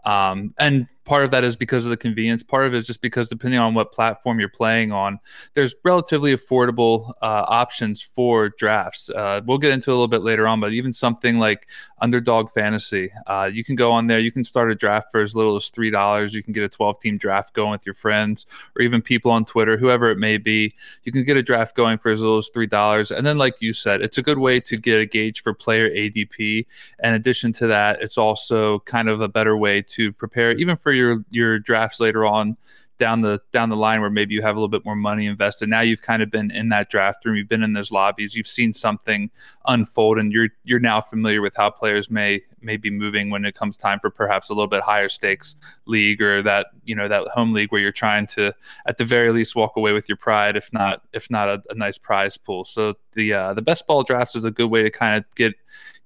Um, 0.06 0.54
and 0.58 0.88
part 1.10 1.24
of 1.24 1.32
that 1.32 1.44
is 1.44 1.56
because 1.56 1.86
of 1.86 1.90
the 1.90 1.98
convenience. 1.98 2.44
Part 2.44 2.66
of 2.66 2.74
it 2.74 2.78
is 2.78 2.88
just 2.88 3.02
because 3.02 3.30
depending 3.30 3.60
on 3.60 3.74
what 3.74 3.92
platform 3.92 4.40
you're 4.40 4.48
playing 4.48 4.92
on, 4.92 5.20
there's 5.56 5.76
relatively 5.84 6.36
affordable 6.36 7.10
uh, 7.22 7.46
options 7.48 8.02
for 8.02 8.50
drafts. 8.50 9.10
Uh, 9.10 9.42
we'll 9.46 9.58
get 9.58 9.72
into 9.72 9.90
a 9.90 9.94
little 9.94 10.08
bit 10.08 10.22
later 10.22 10.48
on, 10.48 10.60
but 10.60 10.72
even 10.72 10.94
something 10.94 11.40
like 11.40 11.68
Underdog 12.00 12.50
Fantasy, 12.52 13.10
uh, 13.28 13.50
you 13.52 13.64
can 13.64 13.76
go 13.76 13.92
on 13.92 14.08
there. 14.08 14.20
You 14.20 14.32
can 14.32 14.44
start 14.44 14.72
a 14.72 14.76
draft 14.76 15.08
for 15.12 15.22
as 15.22 15.36
little 15.36 15.56
as 15.56 15.70
three 15.70 15.90
dollars. 15.90 16.34
You 16.34 16.44
can 16.44 16.54
get 16.54 16.64
a 16.64 16.70
12 16.70 17.00
team 17.00 17.18
draft 17.18 17.54
going 17.54 17.72
with 17.72 17.86
your 17.86 17.96
friends 17.96 18.46
or 18.76 18.84
even 18.84 19.02
people 19.02 19.32
on 19.32 19.46
Twitter, 19.46 19.78
whoever 19.78 20.10
it 20.10 20.18
may 20.18 20.38
be. 20.38 20.59
You 21.04 21.12
can 21.12 21.24
get 21.24 21.38
a 21.38 21.44
draft 21.44 21.76
going 21.76 21.98
for 21.98 22.12
as 22.12 22.22
little 22.22 22.38
as 22.38 22.50
three 22.54 22.68
dollars, 22.68 23.12
and 23.12 23.26
then, 23.26 23.38
like 23.38 23.62
you 23.62 23.74
said, 23.74 24.02
it's 24.02 24.18
a 24.18 24.22
good 24.22 24.40
way 24.40 24.60
to 24.62 24.78
get 24.78 25.00
a 25.00 25.06
gauge 25.06 25.42
for 25.42 25.54
player 25.54 25.90
ADP. 25.90 26.66
In 27.04 27.14
addition 27.14 27.54
to 27.54 27.68
that, 27.68 28.02
it's 28.02 28.18
also 28.18 28.80
kind 28.80 29.10
of 29.10 29.22
a 29.22 29.28
better 29.28 29.58
way 29.58 29.82
to 29.82 30.12
prepare 30.14 30.52
even 30.52 30.76
for 30.76 30.92
your 30.92 31.24
your 31.30 31.60
drafts 31.60 32.00
later 32.00 32.26
on 32.26 32.58
down 33.00 33.22
the 33.22 33.42
down 33.52 33.70
the 33.70 33.78
line 33.78 34.02
where 34.02 34.10
maybe 34.10 34.36
you 34.36 34.42
have 34.42 34.56
a 34.56 34.60
little 34.60 34.70
bit 34.70 34.86
more 34.86 34.96
money 34.96 35.26
invested. 35.26 35.70
Now 35.70 35.82
you've 35.82 36.02
kind 36.02 36.22
of 36.22 36.30
been 36.30 36.52
in 36.52 36.70
that 36.70 36.90
draft 36.90 37.26
room, 37.26 37.36
you've 37.38 37.50
been 37.50 37.64
in 37.64 37.74
those 37.74 37.92
lobbies, 37.92 38.36
you've 38.36 38.46
seen 38.46 38.74
something 38.74 39.32
unfold, 39.66 40.20
and 40.20 40.32
you're 40.32 40.50
you're 40.66 40.80
now 40.80 41.02
familiar 41.02 41.42
with 41.42 41.56
how 41.56 41.70
players 41.70 42.12
may 42.12 42.42
may 42.62 42.78
be 42.78 42.92
moving 42.92 43.30
when 43.30 43.46
it 43.46 43.56
comes 43.56 43.78
time 43.78 44.00
for 44.00 44.10
perhaps 44.10 44.50
a 44.50 44.54
little 44.54 44.68
bit 44.68 44.84
higher 44.84 45.08
stakes 45.08 45.56
league 45.86 46.22
or 46.22 46.44
that 46.44 46.68
you 46.84 46.94
know 46.94 47.08
that 47.08 47.28
home 47.30 47.54
league 47.54 47.72
where 47.72 47.82
you're 47.82 47.92
trying 47.92 48.28
to 48.28 48.52
at 48.86 48.98
the 48.98 49.06
very 49.06 49.32
least 49.32 49.56
walk 49.56 49.78
away 49.78 49.94
with 49.94 50.08
your 50.10 50.18
pride, 50.18 50.56
if 50.56 50.72
not 50.74 51.02
if 51.14 51.32
not 51.32 51.48
a, 51.48 51.64
a 51.70 51.76
nice 51.76 51.98
prize 51.98 52.38
pool. 52.38 52.66
So 52.66 52.96
the 53.14 53.34
uh, 53.34 53.54
the 53.54 53.62
best 53.62 53.88
ball 53.88 54.04
drafts 54.04 54.36
is 54.36 54.46
a 54.46 54.52
good 54.52 54.70
way 54.70 54.84
to 54.84 54.92
kind 54.92 55.18
of 55.18 55.24
get 55.36 55.56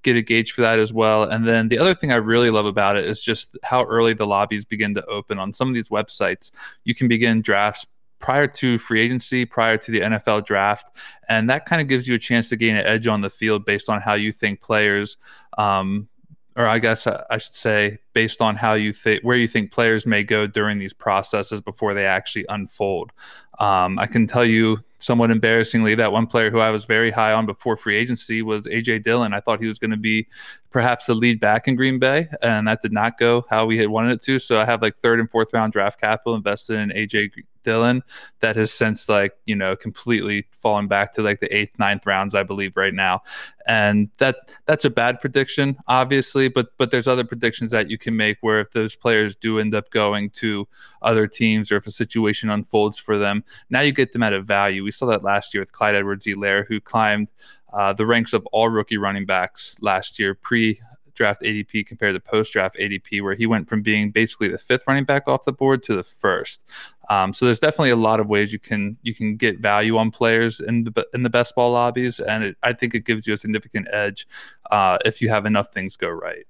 get 0.03 0.15
a 0.15 0.21
gauge 0.21 0.51
for 0.51 0.61
that 0.61 0.79
as 0.79 0.93
well. 0.93 1.23
And 1.23 1.47
then 1.47 1.69
the 1.69 1.79
other 1.79 1.93
thing 1.93 2.11
I 2.11 2.17
really 2.17 2.49
love 2.49 2.65
about 2.65 2.97
it 2.97 3.05
is 3.05 3.21
just 3.21 3.57
how 3.63 3.83
early 3.85 4.13
the 4.13 4.27
lobbies 4.27 4.65
begin 4.65 4.93
to 4.95 5.05
open 5.05 5.39
on 5.39 5.53
some 5.53 5.67
of 5.69 5.73
these 5.73 5.89
websites. 5.89 6.51
You 6.83 6.93
can 6.93 7.07
begin 7.07 7.41
drafts 7.41 7.87
prior 8.19 8.47
to 8.47 8.77
free 8.79 9.01
agency, 9.01 9.43
prior 9.43 9.75
to 9.77 9.91
the 9.91 9.99
NFL 9.99 10.45
draft. 10.45 10.95
And 11.27 11.49
that 11.49 11.65
kind 11.65 11.81
of 11.81 11.87
gives 11.87 12.07
you 12.07 12.15
a 12.15 12.19
chance 12.19 12.49
to 12.49 12.55
gain 12.55 12.75
an 12.75 12.85
edge 12.85 13.07
on 13.07 13.21
the 13.21 13.29
field 13.29 13.65
based 13.65 13.89
on 13.89 13.99
how 13.99 14.13
you 14.13 14.31
think 14.31 14.61
players, 14.61 15.17
um, 15.57 16.07
or 16.55 16.65
I 16.65 16.79
guess 16.79 17.05
I 17.05 17.37
should 17.37 17.53
say, 17.53 17.97
based 18.13 18.41
on 18.41 18.55
how 18.55 18.73
you 18.73 18.93
think, 18.93 19.23
where 19.23 19.35
you 19.35 19.47
think 19.47 19.71
players 19.71 20.05
may 20.05 20.23
go 20.23 20.47
during 20.47 20.79
these 20.79 20.93
processes 20.93 21.59
before 21.59 21.93
they 21.93 22.05
actually 22.05 22.45
unfold. 22.47 23.11
Um, 23.59 23.99
I 23.99 24.05
can 24.05 24.25
tell 24.25 24.45
you 24.45 24.77
somewhat 25.03 25.31
embarrassingly 25.31 25.95
that 25.95 26.13
one 26.13 26.25
player 26.25 26.49
who 26.49 26.59
I 26.59 26.69
was 26.69 26.85
very 26.85 27.11
high 27.11 27.33
on 27.33 27.45
before 27.45 27.75
free 27.75 27.97
agency 27.97 28.41
was 28.41 28.65
AJ 28.65 29.03
Dillon. 29.03 29.33
I 29.33 29.41
thought 29.41 29.59
he 29.59 29.67
was 29.67 29.77
going 29.77 29.91
to 29.91 29.97
be 29.97 30.27
perhaps 30.73 31.07
a 31.07 31.13
lead 31.13 31.39
back 31.39 31.67
in 31.67 31.75
Green 31.75 31.99
Bay, 31.99 32.27
and 32.41 32.67
that 32.67 32.81
did 32.81 32.91
not 32.91 33.17
go 33.17 33.45
how 33.49 33.65
we 33.65 33.77
had 33.77 33.87
wanted 33.87 34.13
it 34.13 34.21
to. 34.23 34.39
So 34.39 34.59
I 34.59 34.65
have 34.65 34.81
like 34.81 34.97
third 34.97 35.19
and 35.19 35.29
fourth 35.29 35.53
round 35.53 35.71
draft 35.71 36.01
capital 36.01 36.35
invested 36.35 36.79
in 36.79 36.89
AJ 36.89 37.29
Dillon 37.63 38.03
that 38.41 38.55
has 38.55 38.73
since 38.73 39.07
like 39.07 39.33
you 39.45 39.55
know 39.55 39.75
completely 39.75 40.47
fallen 40.51 40.87
back 40.87 41.13
to 41.13 41.21
like 41.21 41.39
the 41.39 41.55
eighth, 41.55 41.79
ninth 41.79 42.05
rounds, 42.05 42.35
I 42.35 42.43
believe, 42.43 42.75
right 42.75 42.93
now, 42.93 43.21
and 43.67 44.09
that 44.17 44.51
that's 44.65 44.83
a 44.83 44.89
bad 44.89 45.19
prediction, 45.19 45.77
obviously. 45.87 46.49
But 46.49 46.69
but 46.77 46.91
there's 46.91 47.07
other 47.07 47.23
predictions 47.23 47.71
that 47.71 47.89
you 47.89 47.97
can 47.97 48.17
make 48.17 48.37
where 48.41 48.59
if 48.59 48.71
those 48.71 48.95
players 48.95 49.35
do 49.35 49.59
end 49.59 49.73
up 49.73 49.89
going 49.91 50.31
to 50.31 50.67
other 51.01 51.27
teams 51.27 51.71
or 51.71 51.77
if 51.77 51.87
a 51.87 51.91
situation 51.91 52.49
unfolds 52.49 52.99
for 52.99 53.17
them, 53.17 53.43
now 53.69 53.81
you 53.81 53.91
get 53.91 54.11
them 54.11 54.23
at 54.23 54.33
a 54.33 54.41
value. 54.41 54.83
We 54.83 54.91
saw 54.91 55.05
that 55.05 55.23
last 55.23 55.53
year 55.53 55.61
with 55.61 55.71
Clyde 55.71 55.95
Edwards-Helaire, 55.95 56.65
who 56.67 56.81
climbed 56.81 57.31
uh, 57.73 57.93
the 57.93 58.05
ranks 58.05 58.33
of 58.33 58.45
all 58.47 58.69
rookie 58.69 58.97
running 58.97 59.25
backs 59.25 59.75
last 59.81 60.19
year 60.19 60.35
pre 60.35 60.79
draft 61.13 61.41
ADP 61.41 61.85
compared 61.85 62.15
to 62.15 62.19
post 62.19 62.53
draft 62.53 62.75
ADP, 62.79 63.21
where 63.21 63.35
he 63.35 63.45
went 63.45 63.69
from 63.69 63.81
being 63.81 64.11
basically 64.11 64.47
the 64.47 64.57
fifth 64.57 64.83
running 64.87 65.03
back 65.03 65.27
off 65.27 65.45
the 65.45 65.53
board 65.53 65.83
to 65.83 65.95
the 65.95 66.03
first. 66.03 66.67
Um, 67.09 67.33
so 67.33 67.45
there's 67.45 67.59
definitely 67.59 67.91
a 67.91 67.95
lot 67.95 68.19
of 68.19 68.27
ways 68.27 68.53
you 68.53 68.59
can 68.59 68.97
you 69.01 69.13
can 69.13 69.35
get 69.35 69.59
value 69.59 69.97
on 69.97 70.11
players 70.11 70.59
in 70.59 70.85
the 70.85 71.07
in 71.13 71.23
the 71.23 71.29
best 71.29 71.55
ball 71.55 71.71
lobbies, 71.71 72.19
and 72.19 72.43
it, 72.43 72.57
I 72.63 72.73
think 72.73 72.95
it 72.95 73.05
gives 73.05 73.27
you 73.27 73.33
a 73.33 73.37
significant 73.37 73.87
edge 73.91 74.27
uh, 74.71 74.97
if 75.05 75.21
you 75.21 75.29
have 75.29 75.45
enough 75.45 75.73
things 75.73 75.97
go 75.97 76.09
right. 76.09 76.45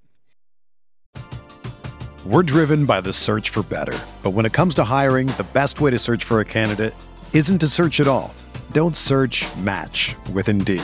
We're 2.26 2.44
driven 2.44 2.86
by 2.86 3.02
the 3.02 3.12
search 3.12 3.50
for 3.50 3.64
better, 3.64 4.00
but 4.22 4.32
when 4.32 4.46
it 4.46 4.54
comes 4.54 4.76
to 4.76 4.84
hiring, 4.86 5.28
the 5.28 5.46
best 5.54 5.82
way 5.82 5.92
to 5.92 6.00
search 6.00 6.24
for 6.24 6.40
a 6.40 6.46
candidate 6.46 6.94
isn't 7.34 7.58
to 7.60 7.68
search 7.68 8.00
at 8.00 8.08
all. 8.08 8.34
Don't 8.72 8.96
search. 8.96 9.46
Match 9.58 10.16
with 10.32 10.48
Indeed. 10.48 10.84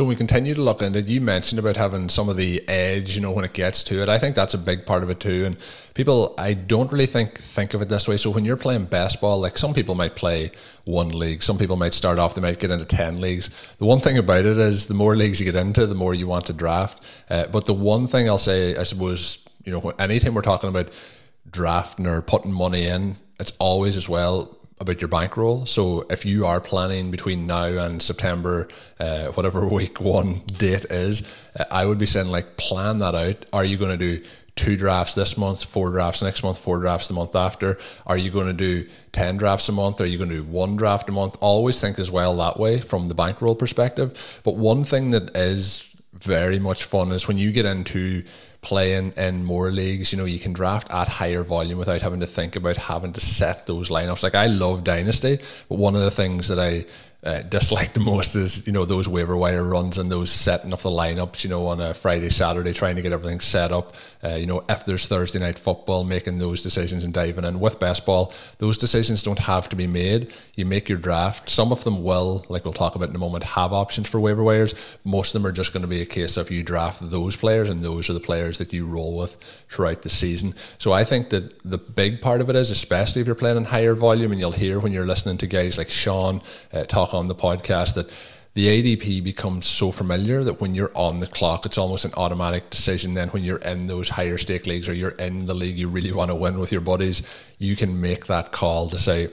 So 0.00 0.06
we 0.06 0.16
continue 0.16 0.54
to 0.54 0.62
look 0.62 0.80
into 0.80 1.02
you 1.02 1.20
mentioned 1.20 1.58
about 1.58 1.76
having 1.76 2.08
some 2.08 2.30
of 2.30 2.38
the 2.38 2.66
edge, 2.70 3.14
you 3.14 3.20
know, 3.20 3.32
when 3.32 3.44
it 3.44 3.52
gets 3.52 3.84
to 3.84 4.00
it. 4.00 4.08
I 4.08 4.18
think 4.18 4.34
that's 4.34 4.54
a 4.54 4.58
big 4.58 4.86
part 4.86 5.02
of 5.02 5.10
it 5.10 5.20
too. 5.20 5.44
And 5.44 5.58
people, 5.92 6.34
I 6.38 6.54
don't 6.54 6.90
really 6.90 7.04
think 7.04 7.38
think 7.38 7.74
of 7.74 7.82
it 7.82 7.90
this 7.90 8.08
way. 8.08 8.16
So 8.16 8.30
when 8.30 8.46
you're 8.46 8.56
playing 8.56 8.86
best 8.86 9.20
ball, 9.20 9.40
like 9.40 9.58
some 9.58 9.74
people 9.74 9.94
might 9.94 10.16
play 10.16 10.52
one 10.84 11.10
league, 11.10 11.42
some 11.42 11.58
people 11.58 11.76
might 11.76 11.92
start 11.92 12.18
off, 12.18 12.34
they 12.34 12.40
might 12.40 12.58
get 12.58 12.70
into 12.70 12.86
ten 12.86 13.20
leagues. 13.20 13.50
The 13.76 13.84
one 13.84 13.98
thing 13.98 14.16
about 14.16 14.46
it 14.46 14.56
is, 14.56 14.86
the 14.86 14.94
more 14.94 15.16
leagues 15.16 15.38
you 15.38 15.44
get 15.44 15.54
into, 15.54 15.86
the 15.86 15.94
more 15.94 16.14
you 16.14 16.26
want 16.26 16.46
to 16.46 16.54
draft. 16.54 17.04
Uh, 17.28 17.48
but 17.48 17.66
the 17.66 17.74
one 17.74 18.06
thing 18.06 18.26
I'll 18.26 18.38
say, 18.38 18.76
I 18.76 18.84
suppose, 18.84 19.46
you 19.66 19.70
know, 19.70 19.90
anytime 19.98 20.32
we're 20.32 20.40
talking 20.40 20.70
about 20.70 20.88
drafting 21.50 22.06
or 22.06 22.22
putting 22.22 22.52
money 22.52 22.86
in, 22.86 23.16
it's 23.38 23.52
always 23.58 23.98
as 23.98 24.08
well 24.08 24.59
about 24.80 25.00
your 25.00 25.08
bankroll. 25.08 25.66
So 25.66 26.06
if 26.10 26.24
you 26.24 26.46
are 26.46 26.60
planning 26.60 27.10
between 27.10 27.46
now 27.46 27.66
and 27.66 28.02
September, 28.02 28.66
uh, 28.98 29.26
whatever 29.28 29.66
week 29.68 30.00
one 30.00 30.40
date 30.46 30.86
is, 30.86 31.22
uh, 31.58 31.64
I 31.70 31.84
would 31.84 31.98
be 31.98 32.06
saying 32.06 32.28
like 32.28 32.56
plan 32.56 32.98
that 32.98 33.14
out. 33.14 33.44
Are 33.52 33.64
you 33.64 33.76
going 33.76 33.96
to 33.96 34.18
do 34.18 34.24
two 34.56 34.76
drafts 34.76 35.14
this 35.14 35.36
month, 35.36 35.64
four 35.64 35.90
drafts 35.90 36.22
next 36.22 36.42
month, 36.42 36.58
four 36.58 36.78
drafts 36.80 37.08
the 37.08 37.14
month 37.14 37.36
after? 37.36 37.78
Are 38.06 38.16
you 38.16 38.30
going 38.30 38.46
to 38.46 38.52
do 38.52 38.88
10 39.12 39.36
drafts 39.36 39.68
a 39.68 39.72
month? 39.72 40.00
Are 40.00 40.06
you 40.06 40.18
going 40.18 40.30
to 40.30 40.36
do 40.36 40.44
one 40.44 40.76
draft 40.76 41.08
a 41.08 41.12
month? 41.12 41.36
Always 41.40 41.80
think 41.80 41.98
as 41.98 42.10
well 42.10 42.36
that 42.38 42.58
way 42.58 42.80
from 42.80 43.08
the 43.08 43.14
bankroll 43.14 43.54
perspective. 43.54 44.40
But 44.44 44.56
one 44.56 44.84
thing 44.84 45.10
that 45.10 45.36
is 45.36 45.86
very 46.12 46.58
much 46.58 46.84
fun 46.84 47.12
is 47.12 47.28
when 47.28 47.38
you 47.38 47.52
get 47.52 47.64
into 47.64 48.24
playing 48.62 49.12
in 49.16 49.44
more 49.44 49.70
leagues, 49.70 50.12
you 50.12 50.18
know, 50.18 50.24
you 50.24 50.38
can 50.38 50.52
draft 50.52 50.90
at 50.90 51.08
higher 51.08 51.42
volume 51.42 51.78
without 51.78 52.02
having 52.02 52.20
to 52.20 52.26
think 52.26 52.56
about 52.56 52.76
having 52.76 53.12
to 53.14 53.20
set 53.20 53.66
those 53.66 53.88
lineups. 53.88 54.22
Like 54.22 54.34
I 54.34 54.46
love 54.46 54.84
Dynasty, 54.84 55.38
but 55.68 55.78
one 55.78 55.94
of 55.94 56.02
the 56.02 56.10
things 56.10 56.48
that 56.48 56.58
I 56.58 56.84
uh, 57.22 57.42
dislike 57.42 57.92
the 57.92 58.00
most 58.00 58.34
is 58.34 58.66
you 58.66 58.72
know 58.72 58.84
those 58.84 59.06
waiver 59.06 59.36
wire 59.36 59.62
runs 59.62 59.98
and 59.98 60.10
those 60.10 60.30
setting 60.30 60.72
of 60.72 60.82
the 60.82 60.88
lineups 60.88 61.44
you 61.44 61.50
know 61.50 61.66
on 61.66 61.80
a 61.80 61.92
Friday 61.92 62.30
Saturday 62.30 62.72
trying 62.72 62.96
to 62.96 63.02
get 63.02 63.12
everything 63.12 63.40
set 63.40 63.72
up. 63.72 63.94
Uh, 64.24 64.34
you 64.34 64.46
know 64.46 64.64
if 64.68 64.86
there's 64.86 65.06
Thursday 65.06 65.38
night 65.38 65.58
football 65.58 66.04
making 66.04 66.38
those 66.38 66.62
decisions 66.62 67.04
and 67.04 67.12
diving 67.12 67.44
in 67.44 67.60
with 67.60 67.78
best 67.78 68.06
ball, 68.06 68.32
those 68.58 68.78
decisions 68.78 69.22
don't 69.22 69.38
have 69.38 69.68
to 69.68 69.76
be 69.76 69.86
made. 69.86 70.32
You 70.56 70.64
make 70.64 70.88
your 70.88 70.98
draft. 70.98 71.50
Some 71.50 71.72
of 71.72 71.84
them 71.84 72.02
will 72.02 72.46
like 72.48 72.64
we'll 72.64 72.72
talk 72.72 72.94
about 72.94 73.10
in 73.10 73.16
a 73.16 73.18
moment 73.18 73.44
have 73.44 73.72
options 73.72 74.08
for 74.08 74.18
waiver 74.18 74.42
wires. 74.42 74.74
Most 75.04 75.34
of 75.34 75.42
them 75.42 75.48
are 75.48 75.52
just 75.52 75.72
going 75.72 75.82
to 75.82 75.88
be 75.88 76.00
a 76.00 76.06
case 76.06 76.38
of 76.38 76.50
you 76.50 76.62
draft 76.62 77.10
those 77.10 77.36
players 77.36 77.68
and 77.68 77.82
those 77.82 78.08
are 78.08 78.14
the 78.14 78.20
players 78.20 78.58
that 78.58 78.72
you 78.72 78.86
roll 78.86 79.18
with 79.18 79.36
throughout 79.68 80.02
the 80.02 80.10
season. 80.10 80.54
So 80.78 80.92
I 80.92 81.04
think 81.04 81.30
that 81.30 81.62
the 81.68 81.78
big 81.78 82.22
part 82.22 82.40
of 82.40 82.48
it 82.48 82.56
is 82.56 82.70
especially 82.70 83.20
if 83.20 83.26
you're 83.26 83.36
playing 83.36 83.58
in 83.58 83.64
higher 83.64 83.94
volume 83.94 84.32
and 84.32 84.40
you'll 84.40 84.52
hear 84.52 84.78
when 84.78 84.92
you're 84.92 85.06
listening 85.06 85.36
to 85.38 85.46
guys 85.46 85.76
like 85.76 85.88
Sean 85.88 86.40
uh, 86.72 86.84
talk 86.84 87.09
talk 87.10 87.18
on 87.18 87.26
the 87.28 87.34
podcast 87.34 87.94
that 87.94 88.10
the 88.54 88.66
ADP 88.66 89.22
becomes 89.22 89.66
so 89.66 89.92
familiar 89.92 90.42
that 90.42 90.60
when 90.60 90.74
you're 90.74 90.90
on 90.96 91.20
the 91.20 91.26
clock, 91.26 91.66
it's 91.66 91.78
almost 91.78 92.04
an 92.04 92.12
automatic 92.16 92.68
decision. 92.70 93.14
Then, 93.14 93.28
when 93.28 93.44
you're 93.44 93.58
in 93.58 93.86
those 93.86 94.08
higher 94.08 94.38
stake 94.38 94.66
leagues 94.66 94.88
or 94.88 94.92
you're 94.92 95.10
in 95.10 95.46
the 95.46 95.54
league 95.54 95.76
you 95.76 95.88
really 95.88 96.12
want 96.12 96.30
to 96.30 96.34
win 96.34 96.58
with 96.58 96.72
your 96.72 96.80
buddies, 96.80 97.22
you 97.58 97.76
can 97.76 98.00
make 98.00 98.26
that 98.26 98.50
call 98.50 98.90
to 98.90 98.98
say, 98.98 99.28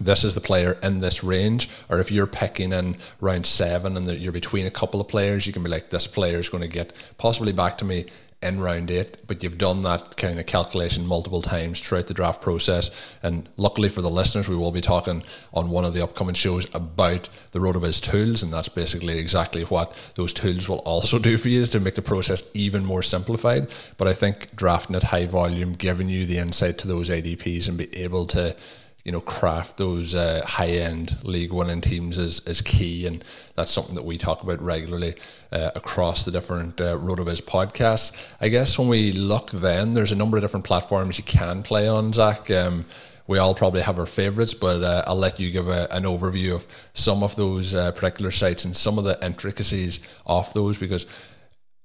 this 0.00 0.24
is 0.24 0.34
the 0.34 0.40
player 0.40 0.78
in 0.82 1.00
this 1.00 1.22
range. 1.22 1.68
Or 1.90 1.98
if 1.98 2.10
you're 2.10 2.26
picking 2.26 2.72
in 2.72 2.96
round 3.20 3.44
seven 3.44 3.96
and 3.96 4.10
you're 4.18 4.32
between 4.32 4.66
a 4.66 4.70
couple 4.70 5.00
of 5.00 5.08
players, 5.08 5.46
you 5.46 5.52
can 5.52 5.62
be 5.62 5.68
like, 5.68 5.90
this 5.90 6.06
player 6.06 6.38
is 6.38 6.48
going 6.48 6.62
to 6.62 6.68
get 6.68 6.94
possibly 7.18 7.52
back 7.52 7.76
to 7.78 7.84
me 7.84 8.06
in 8.42 8.58
round 8.58 8.90
eight, 8.90 9.18
but 9.26 9.42
you've 9.42 9.58
done 9.58 9.82
that 9.82 10.16
kind 10.16 10.38
of 10.38 10.46
calculation 10.46 11.06
multiple 11.06 11.42
times 11.42 11.80
throughout 11.80 12.06
the 12.06 12.14
draft 12.14 12.40
process. 12.40 12.90
And 13.22 13.48
luckily 13.58 13.90
for 13.90 14.00
the 14.00 14.10
listeners, 14.10 14.48
we 14.48 14.56
will 14.56 14.72
be 14.72 14.80
talking 14.80 15.22
on 15.52 15.68
one 15.68 15.84
of 15.84 15.92
the 15.92 16.02
upcoming 16.02 16.34
shows 16.34 16.66
about 16.74 17.28
the 17.52 17.58
RotoViz 17.58 18.00
tools, 18.00 18.42
and 18.42 18.50
that's 18.50 18.68
basically 18.68 19.18
exactly 19.18 19.64
what 19.64 19.94
those 20.14 20.32
tools 20.32 20.68
will 20.68 20.78
also 20.78 21.18
do 21.18 21.36
for 21.36 21.48
you 21.48 21.66
to 21.66 21.80
make 21.80 21.96
the 21.96 22.02
process 22.02 22.42
even 22.54 22.84
more 22.84 23.02
simplified. 23.02 23.70
But 23.98 24.08
I 24.08 24.14
think 24.14 24.56
drafting 24.56 24.96
at 24.96 25.02
high 25.02 25.26
volume, 25.26 25.74
giving 25.74 26.08
you 26.08 26.24
the 26.24 26.38
insight 26.38 26.78
to 26.78 26.88
those 26.88 27.10
ADPs 27.10 27.68
and 27.68 27.76
be 27.76 27.94
able 27.94 28.26
to 28.28 28.56
you 29.04 29.12
know, 29.12 29.20
craft 29.20 29.76
those 29.76 30.14
uh, 30.14 30.42
high 30.46 30.68
end 30.68 31.16
league 31.22 31.52
winning 31.52 31.80
teams 31.80 32.18
is, 32.18 32.40
is 32.46 32.60
key. 32.60 33.06
And 33.06 33.24
that's 33.54 33.72
something 33.72 33.94
that 33.94 34.04
we 34.04 34.18
talk 34.18 34.42
about 34.42 34.60
regularly 34.60 35.14
uh, 35.52 35.70
across 35.74 36.24
the 36.24 36.30
different 36.30 36.80
uh, 36.80 36.96
RotoViz 36.98 37.42
podcasts. 37.42 38.16
I 38.40 38.48
guess 38.48 38.78
when 38.78 38.88
we 38.88 39.12
look 39.12 39.50
then, 39.50 39.94
there's 39.94 40.12
a 40.12 40.16
number 40.16 40.36
of 40.36 40.42
different 40.42 40.66
platforms 40.66 41.18
you 41.18 41.24
can 41.24 41.62
play 41.62 41.88
on, 41.88 42.12
Zach. 42.12 42.50
Um, 42.50 42.84
we 43.26 43.38
all 43.38 43.54
probably 43.54 43.80
have 43.82 43.98
our 43.98 44.06
favorites, 44.06 44.54
but 44.54 44.82
uh, 44.82 45.04
I'll 45.06 45.14
let 45.14 45.38
you 45.38 45.52
give 45.52 45.68
a, 45.68 45.86
an 45.92 46.02
overview 46.02 46.52
of 46.52 46.66
some 46.94 47.22
of 47.22 47.36
those 47.36 47.74
uh, 47.74 47.92
particular 47.92 48.32
sites 48.32 48.64
and 48.64 48.76
some 48.76 48.98
of 48.98 49.04
the 49.04 49.24
intricacies 49.24 50.00
of 50.26 50.52
those 50.52 50.76
because 50.76 51.06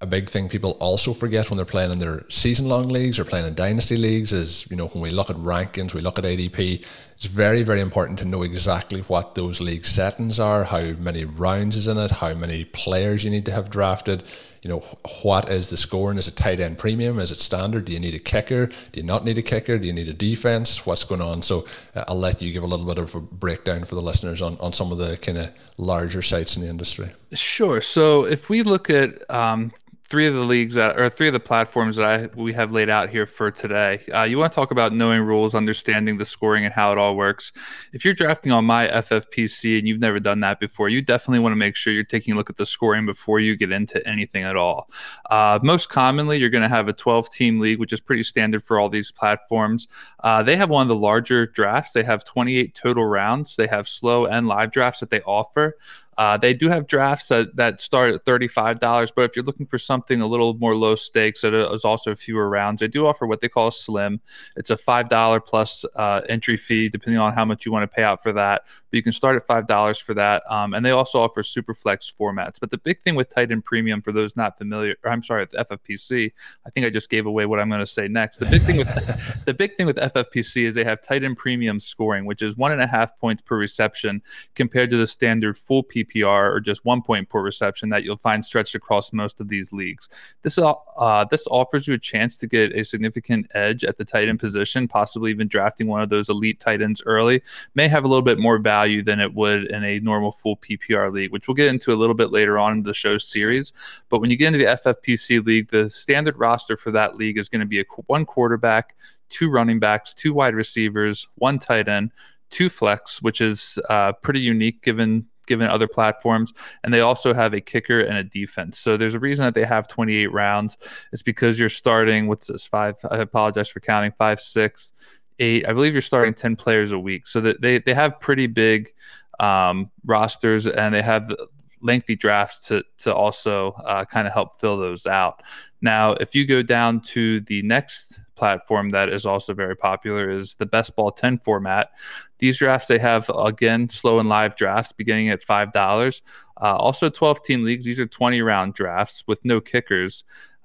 a 0.06 0.08
big 0.08 0.30
thing 0.30 0.48
people 0.48 0.72
also 0.80 1.14
forget 1.14 1.50
when 1.50 1.58
they're 1.58 1.66
playing 1.66 1.92
in 1.92 2.00
their 2.00 2.24
season 2.30 2.70
long 2.70 2.88
leagues 2.88 3.20
or 3.20 3.26
playing 3.26 3.48
in 3.48 3.56
dynasty 3.56 3.98
leagues 3.98 4.32
is, 4.32 4.70
you 4.70 4.78
know, 4.78 4.88
when 4.88 5.02
we 5.02 5.10
look 5.10 5.30
at 5.30 5.36
rankings, 5.38 5.94
we 5.94 6.02
look 6.02 6.20
at 6.20 6.26
ADP, 6.26 6.86
it's 7.16 7.26
very, 7.26 7.64
very 7.64 7.82
important 7.82 8.20
to 8.20 8.26
know 8.26 8.44
exactly 8.44 9.02
what 9.02 9.36
those 9.36 9.60
league 9.60 9.86
settings 9.86 10.40
are, 10.40 10.64
how 10.64 10.92
many 11.00 11.26
rounds 11.26 11.76
is 11.76 11.88
in 11.88 11.98
it, 11.98 12.12
how 12.12 12.34
many 12.34 12.66
players 12.66 13.24
you 13.24 13.32
need 13.32 13.46
to 13.46 13.52
have 13.52 13.70
drafted, 13.70 14.24
you 14.66 14.70
know, 14.70 14.80
what 15.22 15.48
is 15.50 15.70
the 15.70 15.78
scoring? 15.78 16.18
Is 16.18 16.28
it 16.28 16.36
tight 16.36 16.60
end 16.60 16.80
premium? 16.80 17.20
Is 17.20 17.30
it 17.30 17.38
standard? 17.38 17.86
Do 17.86 17.94
you 17.94 18.00
need 18.00 18.16
a 18.16 18.20
kicker? 18.20 18.66
Do 18.66 19.00
you 19.00 19.04
not 19.04 19.24
need 19.24 19.38
a 19.38 19.44
kicker? 19.44 19.78
Do 19.78 19.86
you 19.86 19.94
need 19.94 20.08
a 20.08 20.14
defense? 20.14 20.88
What's 20.88 21.04
going 21.04 21.22
on? 21.22 21.44
So 21.44 21.68
uh, 21.94 22.06
I'll 22.08 22.20
let 22.20 22.42
you 22.42 22.52
give 22.52 22.64
a 22.64 22.66
little 22.66 22.88
bit 22.88 22.98
of 22.98 23.14
a 23.14 23.22
breakdown 23.22 23.86
for 23.86 23.94
the 23.94 24.02
listeners 24.02 24.42
on, 24.42 24.58
on 24.60 24.74
some 24.74 24.92
of 24.92 24.98
the 24.98 25.18
kind 25.18 25.38
of 25.38 25.52
larger 25.78 26.24
sites 26.24 26.58
in 26.58 26.64
the 26.64 26.70
industry. 26.70 27.10
Sure. 27.32 27.80
So 27.80 28.26
if 28.26 28.50
we 28.50 28.64
look 28.64 28.90
at 28.90 29.30
um, 29.30 29.72
three 30.08 30.28
of 30.28 30.36
the 30.36 30.44
leagues 30.44 30.76
that 30.76 31.00
or 31.00 31.10
three 31.10 31.28
of 31.28 31.34
the 31.34 31.40
platforms 31.40 31.96
that 31.96 32.06
I 32.06 32.30
we 32.36 32.54
have 32.54 32.72
laid 32.72 32.90
out 32.90 33.10
here 33.10 33.26
for 33.26 33.50
today. 33.50 34.02
Uh, 34.14 34.24
you 34.24 34.38
want 34.38 34.52
to 34.52 34.56
talk 34.56 34.72
about 34.72 34.94
knowing 34.94 35.24
rules, 35.24 35.56
understanding 35.56 36.18
the 36.18 36.26
scoring, 36.26 36.64
and 36.64 36.74
how 36.74 36.92
it 36.92 36.98
all 36.98 37.16
works. 37.16 37.52
If 37.92 38.06
you're 38.06 38.14
drafting 38.14 38.52
on 38.52 38.66
my 38.66 38.88
FFPC 38.88 39.80
and 39.80 39.88
you've 39.88 40.00
never 40.00 40.20
done 40.20 40.42
that 40.42 40.60
before, 40.60 40.90
you 40.90 41.02
definitely 41.02 41.40
want 41.40 41.54
to 41.54 41.58
make 41.58 41.76
sure 41.76 41.92
you're 41.92 42.04
taking 42.04 42.34
a 42.34 42.38
look 42.38 42.50
at 42.50 42.58
the 42.58 42.66
scoring 42.66 43.06
before 43.06 43.40
you 43.40 43.56
get 43.56 43.72
into 43.72 44.06
anything 44.08 44.44
at 44.44 44.56
all. 44.56 44.90
Uh, 45.30 45.60
most 45.64 45.90
commonly, 45.90 46.38
you're 46.38 46.50
going 46.50 46.62
to 46.62 46.70
have 46.70 46.88
a 46.88 46.94
12 46.94 47.32
team 47.32 47.60
league, 47.60 47.80
which 47.80 47.94
is 47.94 48.00
pretty 48.00 48.24
standard 48.24 48.64
for 48.64 48.80
all 48.80 48.90
these 48.90 49.12
platforms. 49.12 49.88
Uh, 50.20 50.44
they 50.44 50.56
have 50.56 50.70
one 50.70 50.84
of 50.84 50.88
the 50.88 50.96
larger 50.96 51.48
drafts. 51.48 51.94
They 51.94 52.04
have 52.04 52.24
28 52.24 52.76
total 52.76 53.06
rounds. 53.06 53.56
They 53.56 53.68
have 53.68 53.88
slow 53.88 54.26
and 54.26 54.48
live 54.48 54.72
drafts 54.72 55.00
that 55.00 55.10
they 55.10 55.22
offer. 55.22 55.78
Uh, 56.18 56.38
they 56.38 56.54
do 56.54 56.70
have 56.70 56.88
drafts 56.88 57.28
that, 57.28 57.56
that 57.56 57.82
start 57.82 58.14
at 58.14 58.26
$35, 58.26 59.12
but 59.16 59.24
if 59.24 59.36
you're 59.36 59.44
looking 59.44 59.66
for 59.66 59.78
something 59.78 60.22
a 60.22 60.28
little 60.28 60.54
more 60.56 60.76
low 60.76 60.96
stakes 60.96 61.42
that 61.42 61.54
is 61.54 61.84
also 61.84 62.16
fewer 62.16 62.48
rounds, 62.48 62.80
they 62.80 62.88
do 62.88 63.06
offer 63.06 63.28
what 63.28 63.42
they 63.42 63.50
call 63.50 63.68
a 63.68 63.72
slim. 63.72 64.22
It's 64.56 64.70
a 64.70 64.78
$5 64.78 65.46
plus 65.46 65.84
uh, 65.96 66.22
entry 66.30 66.56
fee, 66.56 66.88
depending 66.88 67.20
on 67.20 67.34
how 67.34 67.44
much 67.44 67.66
you 67.66 67.72
want 67.72 67.84
to 67.84 67.94
pay 67.94 68.04
out 68.04 68.24
for 68.24 68.32
that. 68.34 68.64
But 68.66 68.98
you 68.98 69.04
can 69.04 69.12
start 69.12 69.36
at 69.36 69.46
$5 69.46 70.02
for 70.02 70.14
that. 70.14 70.44
Um, 70.50 70.74
and 70.74 70.86
they 70.86 70.92
also 70.92 71.20
offer 71.22 71.44
super 71.44 71.74
flex 71.74 72.12
formats. 72.18 72.60
But 72.62 72.72
the 72.72 72.78
big 72.78 73.02
thing 73.02 73.16
with 73.16 73.34
tight 73.34 73.52
end 73.52 73.66
premium, 73.66 74.02
for 74.02 74.14
those 74.14 74.38
not 74.38 74.58
familiar, 74.58 74.96
or 75.04 75.12
I'm 75.12 75.22
sorry, 75.22 75.42
with 75.42 75.52
FFPC, 75.70 76.32
I 76.66 76.70
think 76.70 76.86
I 76.86 76.90
just 76.90 77.10
gave 77.10 77.26
away 77.26 77.46
what 77.46 77.60
I'm 77.60 77.68
going 77.68 77.80
to 77.80 77.88
say 77.88 78.08
next. 78.08 78.38
The 78.38 78.46
big 78.46 78.62
thing 78.62 78.78
with 78.78 79.44
the 79.46 79.54
big 79.54 79.76
thing 79.76 79.86
with 79.86 79.98
FFPC 79.98 80.64
is 80.64 80.76
they 80.76 80.86
have 80.86 81.02
tight 81.02 81.26
end 81.26 81.38
premium 81.38 81.80
scoring, 81.80 82.26
which 82.26 82.42
is 82.42 82.56
one 82.56 82.72
and 82.72 82.82
a 82.82 82.88
half 82.88 83.18
points 83.20 83.42
per 83.42 83.58
reception 83.58 84.22
compared 84.56 84.92
to 84.92 84.98
the 84.98 85.08
standard 85.08 85.58
full 85.58 85.84
PPR 85.84 86.05
PPR 86.06 86.52
or 86.52 86.60
just 86.60 86.86
one 86.86 87.02
point 87.02 87.30
per 87.30 87.42
reception 87.42 87.90
that 87.90 88.04
you'll 88.04 88.18
find 88.18 88.44
stretched 88.44 88.76
across 88.76 89.14
most 89.14 89.42
of 89.42 89.48
these 89.48 89.72
leagues. 89.74 90.10
This 90.42 90.58
uh, 90.58 91.26
this 91.26 91.48
offers 91.48 91.88
you 91.88 91.94
a 91.94 91.98
chance 91.98 92.36
to 92.38 92.48
get 92.48 92.74
a 92.74 92.84
significant 92.84 93.48
edge 93.54 93.84
at 93.84 93.98
the 93.98 94.06
tight 94.06 94.30
end 94.30 94.40
position, 94.40 94.88
possibly 94.88 95.32
even 95.32 95.48
drafting 95.48 95.88
one 95.88 96.02
of 96.02 96.10
those 96.10 96.30
elite 96.30 96.60
tight 96.60 96.82
ends 96.82 97.02
early. 97.06 97.42
May 97.74 97.88
have 97.88 98.04
a 98.04 98.08
little 98.08 98.22
bit 98.22 98.40
more 98.40 98.58
value 98.58 99.04
than 99.04 99.20
it 99.20 99.34
would 99.34 99.66
in 99.66 99.84
a 99.84 100.00
normal 100.00 100.32
full 100.32 100.58
PPR 100.58 101.12
league, 101.12 101.32
which 101.32 101.48
we'll 101.48 101.56
get 101.56 101.70
into 101.70 101.94
a 101.94 101.96
little 101.96 102.16
bit 102.16 102.32
later 102.32 102.58
on 102.58 102.74
in 102.74 102.84
the 102.84 102.94
show 102.94 103.18
series. 103.18 103.74
But 104.10 104.20
when 104.20 104.30
you 104.30 104.38
get 104.38 104.48
into 104.48 104.60
the 104.60 104.66
FFPC 104.66 105.46
league, 105.46 105.70
the 105.70 105.90
standard 105.90 106.38
roster 106.38 106.78
for 106.78 106.92
that 106.92 107.18
league 107.18 107.38
is 107.38 107.50
going 107.50 107.62
to 107.62 107.66
be 107.66 107.80
a 107.80 107.86
one 108.08 108.26
quarterback, 108.26 108.96
two 109.30 109.50
running 109.50 109.80
backs, 109.80 110.14
two 110.14 110.34
wide 110.34 110.56
receivers, 110.56 111.28
one 111.36 111.60
tight 111.60 111.88
end, 111.88 112.12
two 112.50 112.70
flex, 112.70 113.22
which 113.22 113.42
is 113.42 113.80
uh, 113.90 114.14
pretty 114.14 114.40
unique 114.40 114.82
given 114.82 115.26
given 115.46 115.68
other 115.70 115.88
platforms. 115.88 116.54
And 116.84 116.94
they 116.94 117.02
also 117.02 117.34
have 117.34 117.54
a 117.54 117.62
kicker 117.62 118.00
and 118.02 118.18
a 118.18 118.24
defense. 118.24 118.80
So 118.80 118.98
there's 118.98 119.14
a 119.14 119.20
reason 119.20 119.46
that 119.46 119.54
they 119.54 119.66
have 119.66 119.88
28 119.88 120.32
rounds. 120.32 120.78
It's 121.12 121.24
because 121.24 121.60
you're 121.60 121.70
starting, 121.70 122.28
what's 122.28 122.48
this, 122.48 122.66
five? 122.66 122.98
I 123.10 123.18
apologize 123.18 123.70
for 123.70 123.80
counting, 123.80 124.12
five, 124.12 124.40
six, 124.40 124.94
eight. 125.40 125.68
I 125.68 125.74
believe 125.74 125.94
you're 125.94 126.02
starting 126.02 126.34
10 126.34 126.56
players 126.56 126.92
a 126.92 127.00
week. 127.00 127.28
So 127.28 127.42
that 127.42 127.62
they, 127.62 127.80
they 127.80 127.94
have 127.94 128.20
pretty 128.20 128.48
big 128.48 128.92
um, 129.40 129.92
rosters 130.06 130.68
and 130.68 130.94
they 130.94 131.02
have 131.02 131.34
lengthy 131.82 132.16
drafts 132.16 132.68
to, 132.68 132.84
to 132.98 133.14
also 133.14 133.72
uh, 133.86 134.06
kind 134.06 134.28
of 134.28 134.34
help 134.34 134.60
fill 134.60 134.78
those 134.78 135.06
out. 135.06 135.44
Now, 135.82 136.14
if 136.14 136.34
you 136.34 136.46
go 136.46 136.64
down 136.64 137.02
to 137.02 137.42
the 137.42 137.62
next 137.62 138.20
platform 138.36 138.90
that 138.90 139.10
is 139.10 139.26
also 139.26 139.54
very 139.54 139.76
popular 139.76 140.30
is 140.30 140.56
the 140.56 140.66
best 140.66 140.96
ball 140.96 141.12
10 141.12 141.40
format. 141.40 141.92
These 142.40 142.60
drafts 142.60 142.88
they 142.88 143.00
have 143.00 143.30
again 143.30 143.90
slow 143.90 144.20
and 144.20 144.30
live 144.30 144.56
drafts 144.56 144.92
beginning 144.92 145.30
at 145.30 145.44
five 145.44 145.72
dollars. 145.72 146.22
Uh, 146.62 146.76
also 146.76 147.10
12 147.10 147.44
team 147.44 147.64
leagues. 147.64 147.86
These 147.86 148.00
are 148.00 148.06
20 148.06 148.42
round 148.42 148.74
drafts 148.74 149.24
with 149.28 149.44
no 149.44 149.60
kickers 149.60 150.24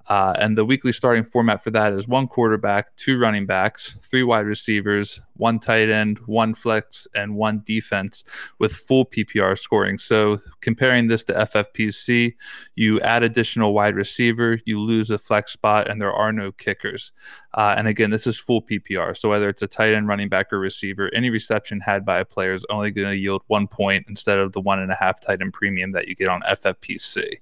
uh, 0.08 0.34
and 0.38 0.58
the 0.58 0.64
weekly 0.64 0.92
starting 0.92 1.24
format 1.24 1.62
for 1.62 1.70
that 1.70 1.92
is 1.92 2.08
one 2.08 2.26
quarterback, 2.26 2.94
two 2.96 3.18
running 3.18 3.46
backs, 3.46 3.96
three 4.02 4.22
wide 4.22 4.46
receivers, 4.46 5.20
one 5.36 5.58
tight 5.58 5.88
end, 5.88 6.18
one 6.26 6.54
flex, 6.54 7.06
and 7.14 7.34
one 7.34 7.62
defense 7.64 8.24
with 8.58 8.72
full 8.72 9.06
PPR 9.06 9.56
scoring. 9.56 9.98
So 9.98 10.38
comparing 10.60 11.08
this 11.08 11.24
to 11.24 11.32
FFPC, 11.34 12.34
you 12.74 13.00
add 13.00 13.22
additional 13.22 13.72
wide 13.72 13.94
receiver, 13.94 14.60
you 14.64 14.80
lose 14.80 15.10
a 15.10 15.18
flex 15.18 15.52
spot, 15.52 15.88
and 15.88 16.00
there 16.00 16.12
are 16.12 16.32
no 16.32 16.52
kickers. 16.52 17.12
Uh, 17.54 17.74
and 17.76 17.88
again, 17.88 18.10
this 18.10 18.26
is 18.26 18.38
full 18.38 18.62
PPR. 18.62 19.16
So 19.16 19.28
whether 19.28 19.48
it's 19.48 19.62
a 19.62 19.66
tight 19.66 19.94
end, 19.94 20.08
running 20.08 20.28
back, 20.28 20.52
or 20.52 20.58
receiver, 20.58 21.10
any 21.14 21.30
reception 21.30 21.80
had 21.80 22.04
by 22.04 22.18
a 22.20 22.24
player 22.24 22.52
is 22.52 22.64
only 22.70 22.90
going 22.90 23.08
to 23.08 23.16
yield 23.16 23.42
one 23.48 23.66
point 23.66 24.06
instead 24.08 24.38
of 24.38 24.52
the 24.52 24.60
one 24.60 24.78
and 24.78 24.92
a 24.92 24.94
half 24.94 25.20
tight 25.20 25.40
end 25.40 25.52
premium 25.52 25.92
that 25.92 26.08
you 26.08 26.14
get 26.14 26.28
on 26.28 26.42
FFPC. 26.42 27.38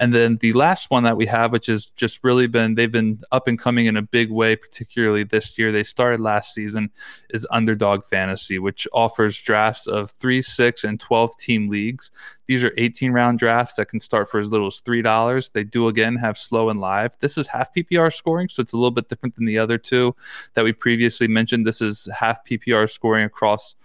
And 0.00 0.14
then 0.14 0.38
the 0.38 0.54
last 0.54 0.90
one 0.90 1.02
that 1.02 1.18
we 1.18 1.26
have, 1.26 1.52
which 1.52 1.66
has 1.66 1.90
just 1.90 2.24
really 2.24 2.46
been, 2.46 2.74
they've 2.74 2.90
been 2.90 3.20
up 3.32 3.46
and 3.46 3.58
coming 3.58 3.84
in 3.84 3.98
a 3.98 4.02
big 4.02 4.30
way, 4.30 4.56
particularly 4.56 5.24
this 5.24 5.58
year. 5.58 5.70
They 5.70 5.82
started 5.82 6.20
last 6.20 6.54
season, 6.54 6.90
is 7.28 7.46
Underdog 7.50 8.04
Fantasy, 8.04 8.58
which 8.58 8.88
offers 8.94 9.38
drafts 9.38 9.86
of 9.86 10.10
three, 10.12 10.40
six, 10.40 10.84
and 10.84 10.98
12 10.98 11.36
team 11.36 11.68
leagues. 11.68 12.10
These 12.46 12.64
are 12.64 12.72
18 12.78 13.12
round 13.12 13.38
drafts 13.38 13.76
that 13.76 13.88
can 13.88 14.00
start 14.00 14.30
for 14.30 14.40
as 14.40 14.50
little 14.50 14.68
as 14.68 14.80
$3. 14.80 15.52
They 15.52 15.64
do 15.64 15.86
again 15.86 16.16
have 16.16 16.38
slow 16.38 16.70
and 16.70 16.80
live. 16.80 17.18
This 17.20 17.36
is 17.36 17.48
half 17.48 17.72
PPR 17.74 18.10
scoring, 18.10 18.48
so 18.48 18.62
it's 18.62 18.72
a 18.72 18.78
little 18.78 18.90
bit 18.90 19.10
different 19.10 19.34
than 19.34 19.44
the 19.44 19.58
other 19.58 19.76
two 19.76 20.16
that 20.54 20.64
we 20.64 20.72
previously 20.72 21.28
mentioned. 21.28 21.66
This 21.66 21.82
is 21.82 22.08
half 22.18 22.42
PPR 22.46 22.88
scoring 22.88 23.24
across 23.24 23.76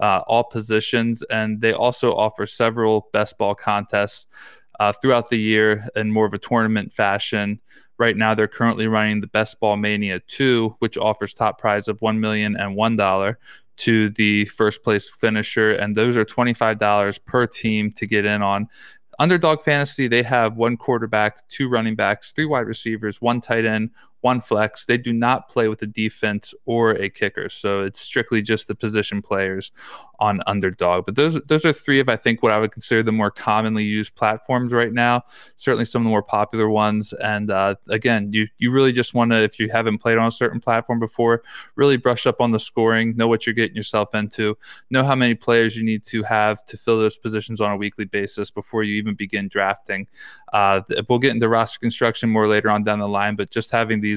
uh, 0.00 0.22
all 0.26 0.44
positions, 0.44 1.22
and 1.24 1.60
they 1.60 1.72
also 1.72 2.12
offer 2.14 2.44
several 2.46 3.08
best 3.12 3.38
ball 3.38 3.54
contests 3.54 4.26
uh, 4.80 4.92
throughout 4.92 5.28
the 5.28 5.38
year 5.38 5.86
in 5.94 6.10
more 6.10 6.26
of 6.26 6.34
a 6.34 6.38
tournament 6.38 6.92
fashion. 6.92 7.60
Right 7.98 8.16
now, 8.16 8.34
they're 8.34 8.48
currently 8.48 8.86
running 8.86 9.20
the 9.20 9.26
Best 9.26 9.60
Ball 9.60 9.76
Mania 9.76 10.20
2, 10.20 10.76
which 10.78 10.96
offers 10.96 11.34
top 11.34 11.60
prize 11.60 11.86
of 11.86 12.00
$1 12.00 12.18
million 12.18 12.56
and 12.56 12.76
$1 12.76 13.34
to 13.76 14.08
the 14.10 14.46
first 14.46 14.82
place 14.82 15.10
finisher. 15.10 15.72
And 15.72 15.94
those 15.94 16.16
are 16.16 16.24
$25 16.24 17.24
per 17.26 17.46
team 17.46 17.92
to 17.92 18.06
get 18.06 18.24
in 18.24 18.40
on. 18.42 18.68
Underdog 19.18 19.60
Fantasy, 19.60 20.08
they 20.08 20.22
have 20.22 20.56
one 20.56 20.78
quarterback, 20.78 21.46
two 21.48 21.68
running 21.68 21.94
backs, 21.94 22.32
three 22.32 22.46
wide 22.46 22.60
receivers, 22.60 23.20
one 23.20 23.42
tight 23.42 23.66
end, 23.66 23.90
one 24.20 24.40
flex. 24.40 24.84
They 24.84 24.98
do 24.98 25.12
not 25.12 25.48
play 25.48 25.68
with 25.68 25.82
a 25.82 25.86
defense 25.86 26.54
or 26.64 26.90
a 26.90 27.08
kicker, 27.08 27.48
so 27.48 27.80
it's 27.80 28.00
strictly 28.00 28.42
just 28.42 28.68
the 28.68 28.74
position 28.74 29.22
players 29.22 29.72
on 30.20 30.42
underdog. 30.46 31.06
But 31.06 31.16
those 31.16 31.40
those 31.42 31.64
are 31.64 31.72
three 31.72 31.98
of 31.98 32.08
I 32.08 32.16
think 32.16 32.42
what 32.42 32.52
I 32.52 32.58
would 32.58 32.72
consider 32.72 33.02
the 33.02 33.12
more 33.12 33.30
commonly 33.30 33.84
used 33.84 34.14
platforms 34.14 34.72
right 34.72 34.92
now. 34.92 35.22
Certainly 35.56 35.86
some 35.86 36.02
of 36.02 36.04
the 36.04 36.10
more 36.10 36.22
popular 36.22 36.68
ones. 36.68 37.12
And 37.14 37.50
uh, 37.50 37.76
again, 37.88 38.32
you 38.32 38.46
you 38.58 38.70
really 38.70 38.92
just 38.92 39.14
want 39.14 39.32
to 39.32 39.38
if 39.38 39.58
you 39.58 39.68
haven't 39.70 39.98
played 39.98 40.18
on 40.18 40.26
a 40.26 40.30
certain 40.30 40.60
platform 40.60 41.00
before, 41.00 41.42
really 41.74 41.96
brush 41.96 42.26
up 42.26 42.40
on 42.40 42.50
the 42.50 42.60
scoring, 42.60 43.16
know 43.16 43.28
what 43.28 43.46
you're 43.46 43.54
getting 43.54 43.76
yourself 43.76 44.14
into, 44.14 44.56
know 44.90 45.02
how 45.02 45.14
many 45.14 45.34
players 45.34 45.76
you 45.76 45.84
need 45.84 46.02
to 46.04 46.22
have 46.22 46.64
to 46.66 46.76
fill 46.76 46.98
those 46.98 47.16
positions 47.16 47.60
on 47.60 47.72
a 47.72 47.76
weekly 47.76 48.04
basis 48.04 48.50
before 48.50 48.82
you 48.82 48.94
even 48.96 49.14
begin 49.14 49.48
drafting. 49.48 50.06
Uh, 50.52 50.80
we'll 51.08 51.18
get 51.18 51.30
into 51.30 51.48
roster 51.48 51.78
construction 51.78 52.28
more 52.28 52.46
later 52.48 52.70
on 52.70 52.82
down 52.82 52.98
the 52.98 53.08
line, 53.08 53.36
but 53.36 53.50
just 53.50 53.70
having 53.70 54.00
these 54.00 54.09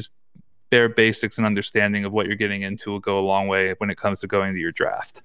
bare 0.74 0.90
basics 0.90 1.38
and 1.38 1.46
understanding 1.46 2.04
of 2.04 2.14
what 2.14 2.26
you're 2.26 2.36
getting 2.36 2.64
into 2.64 2.90
will 2.90 3.00
go 3.00 3.20
a 3.20 3.26
long 3.34 3.48
way 3.48 3.76
when 3.78 3.92
it 3.92 3.98
comes 4.04 4.22
to 4.22 4.26
going 4.26 4.56
to 4.56 4.60
your 4.60 4.72
draft. 4.72 5.22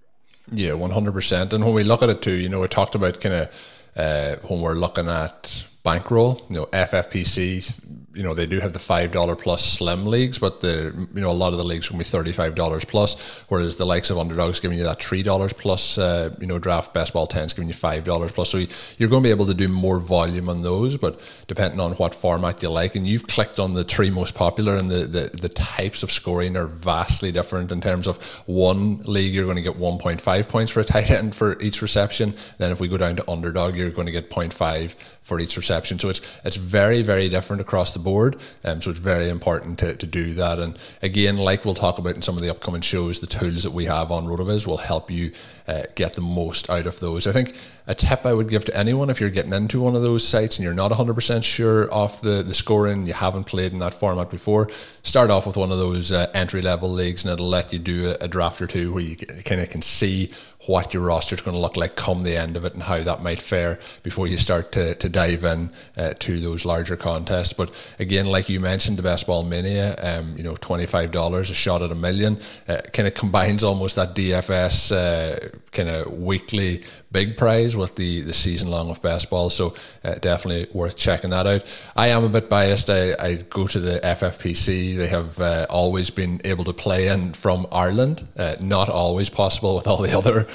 Yeah, 0.53 0.75
one 0.75 0.91
hundred 0.91 1.13
percent. 1.13 1.55
And 1.55 1.65
when 1.65 1.73
we 1.73 1.85
look 1.85 2.03
at 2.03 2.11
it 2.11 2.21
too, 2.21 2.35
you 2.35 2.51
know, 2.51 2.61
we 2.61 2.69
talked 2.69 2.95
about 2.95 3.19
kind 3.19 3.35
of 3.35 3.49
uh, 3.97 4.37
when 4.47 4.61
we're 4.61 4.75
looking 4.75 5.09
at 5.09 5.65
bankroll, 5.83 6.45
you 6.51 6.57
know, 6.57 6.67
FFPC, 6.67 8.08
you 8.15 8.23
know, 8.23 8.35
they 8.35 8.47
do 8.47 8.59
have 8.59 8.73
the 8.73 8.79
five 8.79 9.13
dollar 9.13 9.37
plus 9.37 9.65
slim 9.65 10.07
leagues, 10.07 10.39
but 10.39 10.61
the 10.61 11.07
you 11.15 11.21
know 11.21 11.31
a 11.31 11.33
lot 11.33 11.53
of 11.53 11.59
the 11.59 11.65
leagues 11.65 11.91
will 11.91 11.99
be 11.99 12.05
thirty 12.05 12.33
five 12.33 12.55
dollars 12.55 12.85
plus, 12.85 13.45
whereas 13.49 13.77
the 13.77 13.85
likes 13.85 14.11
of 14.11 14.19
underdogs 14.19 14.61
giving 14.61 14.79
you 14.79 14.85
that 14.85 15.01
three 15.03 15.23
dollars 15.23 15.53
plus, 15.53 15.99
uh, 15.99 16.35
you 16.41 16.47
know, 16.47 16.59
draft 16.59 16.93
best 16.93 17.13
ball 17.13 17.27
tens 17.27 17.53
giving 17.53 17.69
you 17.69 17.75
five 17.75 18.05
dollars 18.05 18.33
plus. 18.33 18.51
So 18.51 18.59
you're 18.97 19.09
going 19.09 19.23
to 19.23 19.27
be 19.27 19.31
able 19.31 19.47
to 19.47 19.55
do 19.55 19.69
more 19.69 20.01
volume 20.01 20.49
on 20.49 20.63
those, 20.63 20.97
but 20.97 21.21
depending 21.47 21.81
on 21.81 21.93
what 21.93 22.15
format 22.15 22.63
you 22.63 22.71
like, 22.71 22.97
and 22.97 23.07
you've 23.07 23.27
clicked 23.27 23.59
on 23.59 23.75
the 23.75 23.85
three 23.85 24.11
most 24.11 24.35
popular, 24.35 24.77
and 24.77 24.91
the 24.91 25.07
the, 25.07 25.31
the 25.41 25.49
types 25.49 26.03
of 26.03 26.11
scoring 26.11 26.57
are 26.57 26.67
vastly 26.67 27.31
different 27.31 27.71
in 27.71 27.81
terms 27.81 28.09
of 28.09 28.17
one 28.47 28.99
league 29.05 29.33
you're 29.35 29.45
going 29.45 29.57
to 29.57 29.63
get 29.63 29.77
one 29.77 29.99
point 29.99 30.21
five 30.21 30.49
points 30.49 30.73
for 30.73 30.81
a 30.81 30.85
tight 30.85 31.11
end 31.11 31.37
for 31.37 31.61
each 31.61 31.83
reception. 31.83 32.35
Then 32.57 32.73
if 32.73 32.81
we 32.81 32.89
go 32.89 32.97
down 32.97 33.17
to 33.17 33.31
underdog, 33.31 33.77
you're 33.77 33.91
going 33.91 34.07
to 34.07 34.13
get 34.13 34.31
0.5 34.31 34.95
for 35.23 35.39
each 35.39 35.57
reception. 35.57 35.99
So 35.99 36.09
it's 36.09 36.21
it's 36.45 36.57
very 36.57 37.03
very 37.03 37.29
different 37.29 37.61
across 37.61 37.93
the 37.93 37.99
board 37.99 38.08
board. 38.09 38.37
Um, 38.65 38.81
so 38.81 38.91
it's 38.91 38.99
very 38.99 39.29
important 39.29 39.79
to, 39.81 39.95
to 40.03 40.07
do 40.07 40.35
that. 40.35 40.59
And 40.59 40.79
again, 41.03 41.37
like 41.37 41.65
we'll 41.65 41.83
talk 41.87 41.99
about 41.99 42.15
in 42.17 42.23
some 42.23 42.37
of 42.39 42.43
the 42.43 42.51
upcoming 42.51 42.81
shows, 42.81 43.21
the 43.21 43.27
tools 43.27 43.63
that 43.65 43.73
we 43.73 43.85
have 43.85 44.11
on 44.11 44.27
RotoViz 44.27 44.67
will 44.67 44.83
help 44.93 45.11
you 45.11 45.31
uh, 45.69 45.83
get 45.95 46.15
the 46.15 46.23
most 46.23 46.69
out 46.71 46.87
of 46.87 46.99
those. 46.99 47.27
I 47.27 47.33
think 47.33 47.55
a 47.87 47.95
tip 47.95 48.27
I 48.27 48.33
would 48.33 48.49
give 48.49 48.65
to 48.67 48.77
anyone 48.77 49.11
if 49.11 49.21
you're 49.21 49.31
getting 49.31 49.53
into 49.53 49.81
one 49.81 49.95
of 49.95 50.03
those 50.03 50.27
sites 50.27 50.57
and 50.57 50.65
you're 50.65 50.75
not 50.75 50.91
100% 50.91 51.45
sure 51.45 51.91
of 51.91 52.21
the, 52.23 52.43
the 52.43 52.55
scoring, 52.55 53.07
you 53.07 53.13
haven't 53.13 53.45
played 53.45 53.73
in 53.73 53.79
that 53.79 53.95
format 53.95 54.31
before, 54.31 54.69
start 55.03 55.31
off 55.31 55.47
with 55.47 55.57
one 55.57 55.71
of 55.71 55.79
those 55.79 56.13
uh, 56.13 56.31
entry 56.35 56.63
level 56.63 56.91
leagues 56.91 57.25
and 57.25 57.33
it'll 57.33 57.49
let 57.49 57.73
you 57.73 57.79
do 57.79 58.09
a, 58.11 58.25
a 58.25 58.29
draft 58.29 58.61
or 58.61 58.67
two 58.67 58.93
where 58.93 59.03
you 59.03 59.17
kind 59.17 59.61
of 59.61 59.71
can 59.71 59.83
see 59.83 60.31
what 60.67 60.93
your 60.93 61.03
roster 61.03 61.35
is 61.35 61.41
going 61.41 61.55
to 61.55 61.61
look 61.61 61.77
like 61.77 61.97
come 61.97 62.25
the 62.25 62.37
end 62.37 62.57
of 62.57 62.65
it 62.65 62.75
and 62.75 62.83
how 62.83 63.03
that 63.03 63.23
might 63.23 63.41
fare 63.41 63.79
before 64.03 64.27
you 64.27 64.37
start 64.37 64.71
to, 64.73 64.95
to 64.97 65.09
dive 65.09 65.45
in 65.45 65.71
uh, 65.97 66.13
to 66.19 66.39
those 66.41 66.67
larger 66.67 66.97
contests. 66.97 67.55
But 67.55 67.73
again, 67.99 68.27
like 68.27 68.51
you 68.51 68.61
mentioned, 68.61 68.99
the 68.99 69.03
Best 69.03 69.27
Ball 69.27 69.45
Mania, 69.45 69.95
um, 69.99 70.37
you 70.37 70.43
know, 70.43 70.55
$25, 70.55 71.41
a 71.41 71.45
shot 71.55 71.81
at 71.81 71.91
a 71.91 71.95
million, 71.95 72.39
uh, 72.69 72.83
kind 72.93 73.07
of 73.07 73.15
combines 73.15 73.65
almost 73.65 73.97
that 73.97 74.15
DFS 74.15 74.93
uh, 74.93 75.58
kind 75.73 75.89
of 75.89 76.13
weekly 76.13 76.85
big 77.11 77.37
prize 77.37 77.77
with 77.77 77.97
the, 77.97 78.23
the 78.23 78.35
season 78.35 78.71
long 78.71 78.91
of 78.91 79.01
best 79.03 79.31
ball. 79.31 79.51
So 79.51 79.75
uh, 80.05 80.15
definitely 80.15 80.69
worth 80.73 80.97
checking 80.97 81.31
that 81.31 81.47
out. 81.47 81.65
I 81.97 82.09
am 82.09 82.25
a 82.25 82.29
bit 82.29 82.49
biased. 82.49 82.91
I, 82.91 83.15
I 83.19 83.37
go 83.49 83.67
to 83.67 83.81
the 83.81 84.01
FFPC. 84.01 84.97
They 84.97 85.07
have 85.07 85.41
uh, 85.41 85.67
always 85.71 86.11
been 86.11 86.41
able 86.45 86.65
to 86.65 86.73
play 86.73 87.09
in 87.09 87.33
from 87.33 87.67
Ireland. 87.73 88.27
Uh, 88.37 88.57
not 88.61 88.89
always 88.89 89.31
possible 89.31 89.77
with 89.77 89.87
all 89.87 90.03
the 90.03 90.17
other 90.19 90.47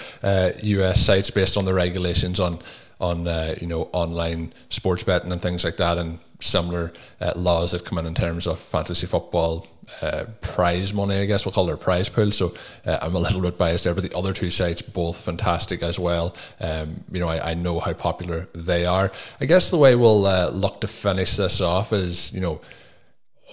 US 0.63 0.81
uh, 0.81 0.93
sites 0.93 1.31
based 1.31 1.57
on 1.57 1.65
the 1.65 1.73
regulations 1.73 2.39
on 2.39 2.59
on 3.03 3.27
uh, 3.27 3.55
you 3.59 3.67
know 3.67 3.89
online 3.91 4.53
sports 4.69 5.03
betting 5.03 5.31
and 5.31 5.41
things 5.41 5.63
like 5.63 5.77
that 5.77 5.97
and 5.97 6.19
similar 6.39 6.91
uh, 7.21 7.33
laws 7.35 7.71
that 7.71 7.85
come 7.85 7.97
in 7.97 8.05
in 8.05 8.13
terms 8.13 8.47
of 8.47 8.59
fantasy 8.59 9.07
football 9.07 9.65
uh, 10.01 10.25
prize 10.41 10.93
money, 10.93 11.15
I 11.15 11.25
guess 11.25 11.45
we'll 11.45 11.53
call 11.53 11.69
it 11.69 11.73
a 11.73 11.77
prize 11.77 12.09
pool. 12.09 12.31
So 12.31 12.53
uh, 12.85 12.99
I'm 13.01 13.15
a 13.15 13.19
little 13.19 13.41
bit 13.41 13.57
biased 13.57 13.83
there, 13.85 13.93
but 13.93 14.03
the 14.03 14.17
other 14.17 14.33
two 14.33 14.49
sites 14.49 14.81
both 14.81 15.17
fantastic 15.17 15.83
as 15.83 15.97
well. 15.97 16.35
Um, 16.59 17.03
you 17.11 17.19
know, 17.19 17.27
I, 17.27 17.51
I, 17.51 17.53
know 17.53 17.79
how 17.79 17.93
popular 17.93 18.47
they 18.53 18.85
are. 18.85 19.11
I 19.39 19.45
guess 19.45 19.69
the 19.69 19.77
way 19.77 19.95
we'll 19.95 20.25
uh, 20.25 20.49
look 20.49 20.81
to 20.81 20.87
finish 20.87 21.35
this 21.35 21.61
off 21.61 21.93
is, 21.93 22.33
you 22.33 22.41
know, 22.41 22.61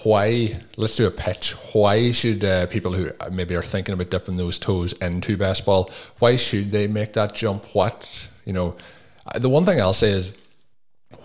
why 0.03 0.59
let's 0.77 0.95
do 0.95 1.05
a 1.05 1.11
pitch 1.11 1.51
why 1.73 2.11
should 2.11 2.43
uh, 2.43 2.65
people 2.67 2.91
who 2.91 3.11
maybe 3.31 3.53
are 3.53 3.61
thinking 3.61 3.93
about 3.93 4.09
dipping 4.09 4.35
those 4.35 4.57
toes 4.57 4.93
into 4.93 5.37
best 5.37 5.63
ball 5.63 5.91
why 6.17 6.35
should 6.35 6.71
they 6.71 6.87
make 6.87 7.13
that 7.13 7.35
jump 7.35 7.63
what 7.75 8.27
you 8.43 8.51
know 8.51 8.75
the 9.39 9.49
one 9.49 9.65
thing 9.65 9.79
i'll 9.81 9.93
say 9.93 10.09
is 10.09 10.31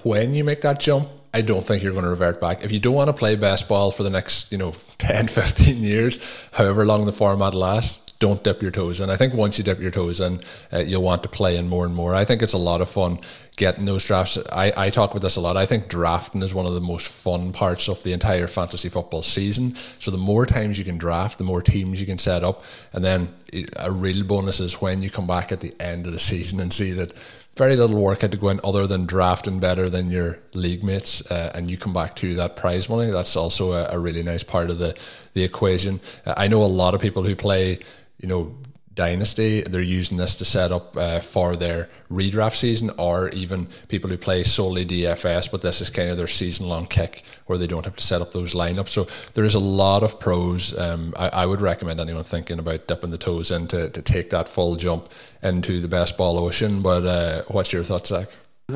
when 0.03 0.35
you 0.35 0.45
make 0.45 0.61
that 0.61 0.81
jump 0.81 1.09
I 1.37 1.43
don't 1.43 1.67
think 1.67 1.83
you're 1.83 1.93
going 1.93 2.05
to 2.05 2.11
revert 2.11 2.41
back. 2.41 2.65
If 2.65 2.73
you 2.73 2.81
don't 2.81 2.95
want 2.95 3.09
to 3.09 3.13
play 3.13 3.37
best 3.37 3.69
ball 3.69 3.91
for 3.91 4.03
the 4.03 4.09
next, 4.09 4.51
you 4.51 4.57
know, 4.57 4.73
10, 4.99 5.29
15 5.29 5.83
years, 5.83 6.19
however 6.53 6.87
long 6.87 7.05
the 7.05 7.13
format 7.13 7.53
lasts, 7.53 8.07
don't 8.19 8.43
dip 8.43 8.63
your 8.63 8.71
toes 8.71 9.01
in. 9.01 9.11
I 9.11 9.17
think 9.17 9.35
once 9.35 9.59
you 9.59 9.65
dip 9.65 9.79
your 9.79 9.91
toes 9.91 10.21
in, 10.21 10.41
uh, 10.73 10.79
you'll 10.79 11.03
want 11.03 11.23
to 11.25 11.29
play 11.29 11.59
in 11.59 11.69
more 11.69 11.85
and 11.85 11.95
more. 11.95 12.15
I 12.15 12.25
think 12.25 12.43
it's 12.43 12.55
a 12.55 12.59
lot 12.59 12.81
of 12.81 12.89
fun 12.89 13.21
getting 13.57 13.85
those 13.85 14.07
drafts. 14.07 14.39
I, 14.51 14.73
I 14.75 14.89
talk 14.89 15.11
about 15.11 15.21
this 15.21 15.37
a 15.37 15.43
lot. 15.43 15.59
I 15.59 15.67
think 15.67 15.89
drafting 15.89 16.43
is 16.43 16.55
one 16.55 16.65
of 16.65 16.73
the 16.73 16.81
most 16.81 17.09
fun 17.09 17.53
parts 17.53 17.89
of 17.91 18.03
the 18.03 18.15
entire 18.15 18.47
fantasy 18.47 18.89
football 18.89 19.23
season. 19.23 19.77
So 19.99 20.11
the 20.11 20.17
more 20.17 20.47
times 20.47 20.79
you 20.79 20.85
can 20.87 20.97
draft, 20.97 21.37
the 21.37 21.45
more 21.45 21.61
teams 21.61 22.01
you 22.01 22.07
can 22.07 22.17
set 22.17 22.43
up. 22.43 22.65
And 22.95 23.05
then 23.05 23.29
a 23.77 23.93
real 23.93 24.25
bonus 24.25 24.61
is 24.61 24.81
when 24.81 25.03
you 25.03 25.11
come 25.11 25.27
back 25.27 25.53
at 25.53 25.61
the 25.61 25.75
end 25.79 26.07
of 26.07 26.13
the 26.13 26.19
season 26.33 26.61
and 26.61 26.73
see 26.73 26.93
that 26.93 27.13
very 27.57 27.75
little 27.75 27.97
work 27.97 28.21
had 28.21 28.33
to 28.33 28.37
go 28.37 28.51
in 28.51 28.61
other 28.63 28.87
than 28.87 29.07
drafting 29.07 29.59
better 29.59 29.89
than 29.89 30.11
your 30.11 30.39
league 30.53 30.85
mates, 30.85 31.29
uh, 31.31 31.51
and 31.55 31.71
you 31.71 31.79
come 31.79 31.95
back 31.95 32.15
to 32.17 32.35
that 32.35 32.55
prize 32.55 32.89
money. 32.89 33.11
That's 33.11 33.35
also 33.35 33.73
a, 33.73 33.89
a 33.93 33.99
really 33.99 34.23
nice 34.23 34.43
part 34.43 34.71
of 34.71 34.79
the 34.79 34.95
the 35.33 35.43
equation. 35.43 36.01
Uh, 36.25 36.35
I 36.37 36.49
know 36.49 36.63
a 36.63 36.67
lot 36.67 36.95
of 36.95 37.01
people 37.01 37.23
who 37.23 37.35
play, 37.35 37.79
you 38.19 38.29
know, 38.29 38.55
Dynasty, 38.97 39.61
they're 39.61 39.83
using 39.83 40.17
this 40.17 40.35
to 40.37 40.45
set 40.47 40.73
up 40.73 40.97
uh, 40.97 41.21
for 41.21 41.55
their 41.55 41.89
redraft 42.11 42.57
season, 42.57 42.91
or 42.99 43.29
even 43.29 43.69
people 43.89 44.09
who 44.09 44.17
play 44.17 44.43
solely 44.43 44.87
DFS, 44.87 45.51
but 45.51 45.61
this 45.61 45.83
is 45.83 45.91
kind 45.91 46.09
of 46.09 46.17
their 46.17 46.27
season 46.27 46.67
long 46.67 46.87
kick 46.87 47.23
where 47.45 47.59
they 47.59 47.67
don't 47.67 47.85
have 47.85 47.97
to 47.97 48.03
set 48.03 48.23
up 48.23 48.33
those 48.33 48.55
lineups. 48.55 48.89
So 48.89 49.07
there 49.35 49.45
is 49.45 49.55
a 49.55 49.61
lot 49.61 50.03
of 50.03 50.19
pros. 50.19 50.77
Um, 50.77 51.13
I, 51.17 51.29
I, 51.29 51.47
would 51.47 51.61
recommend 51.61 52.01
anyone 52.01 52.25
thinking 52.25 52.59
about 52.59 52.89
dipping 52.89 53.11
the 53.11 53.19
toes 53.19 53.51
in 53.51 53.69
to, 53.69 53.91
to 53.91 54.03
take 54.03 54.31
that 54.31 54.49
full 54.49 54.77
jump 54.77 55.11
into 55.43 55.81
the 55.81 55.89
best 55.89 56.17
ball 56.17 56.39
ocean. 56.39 56.81
But 56.81 57.05
uh, 57.05 57.43
what's 57.49 57.73
your 57.73 57.85
thoughts, 57.85 58.09
Zach? 58.09 58.29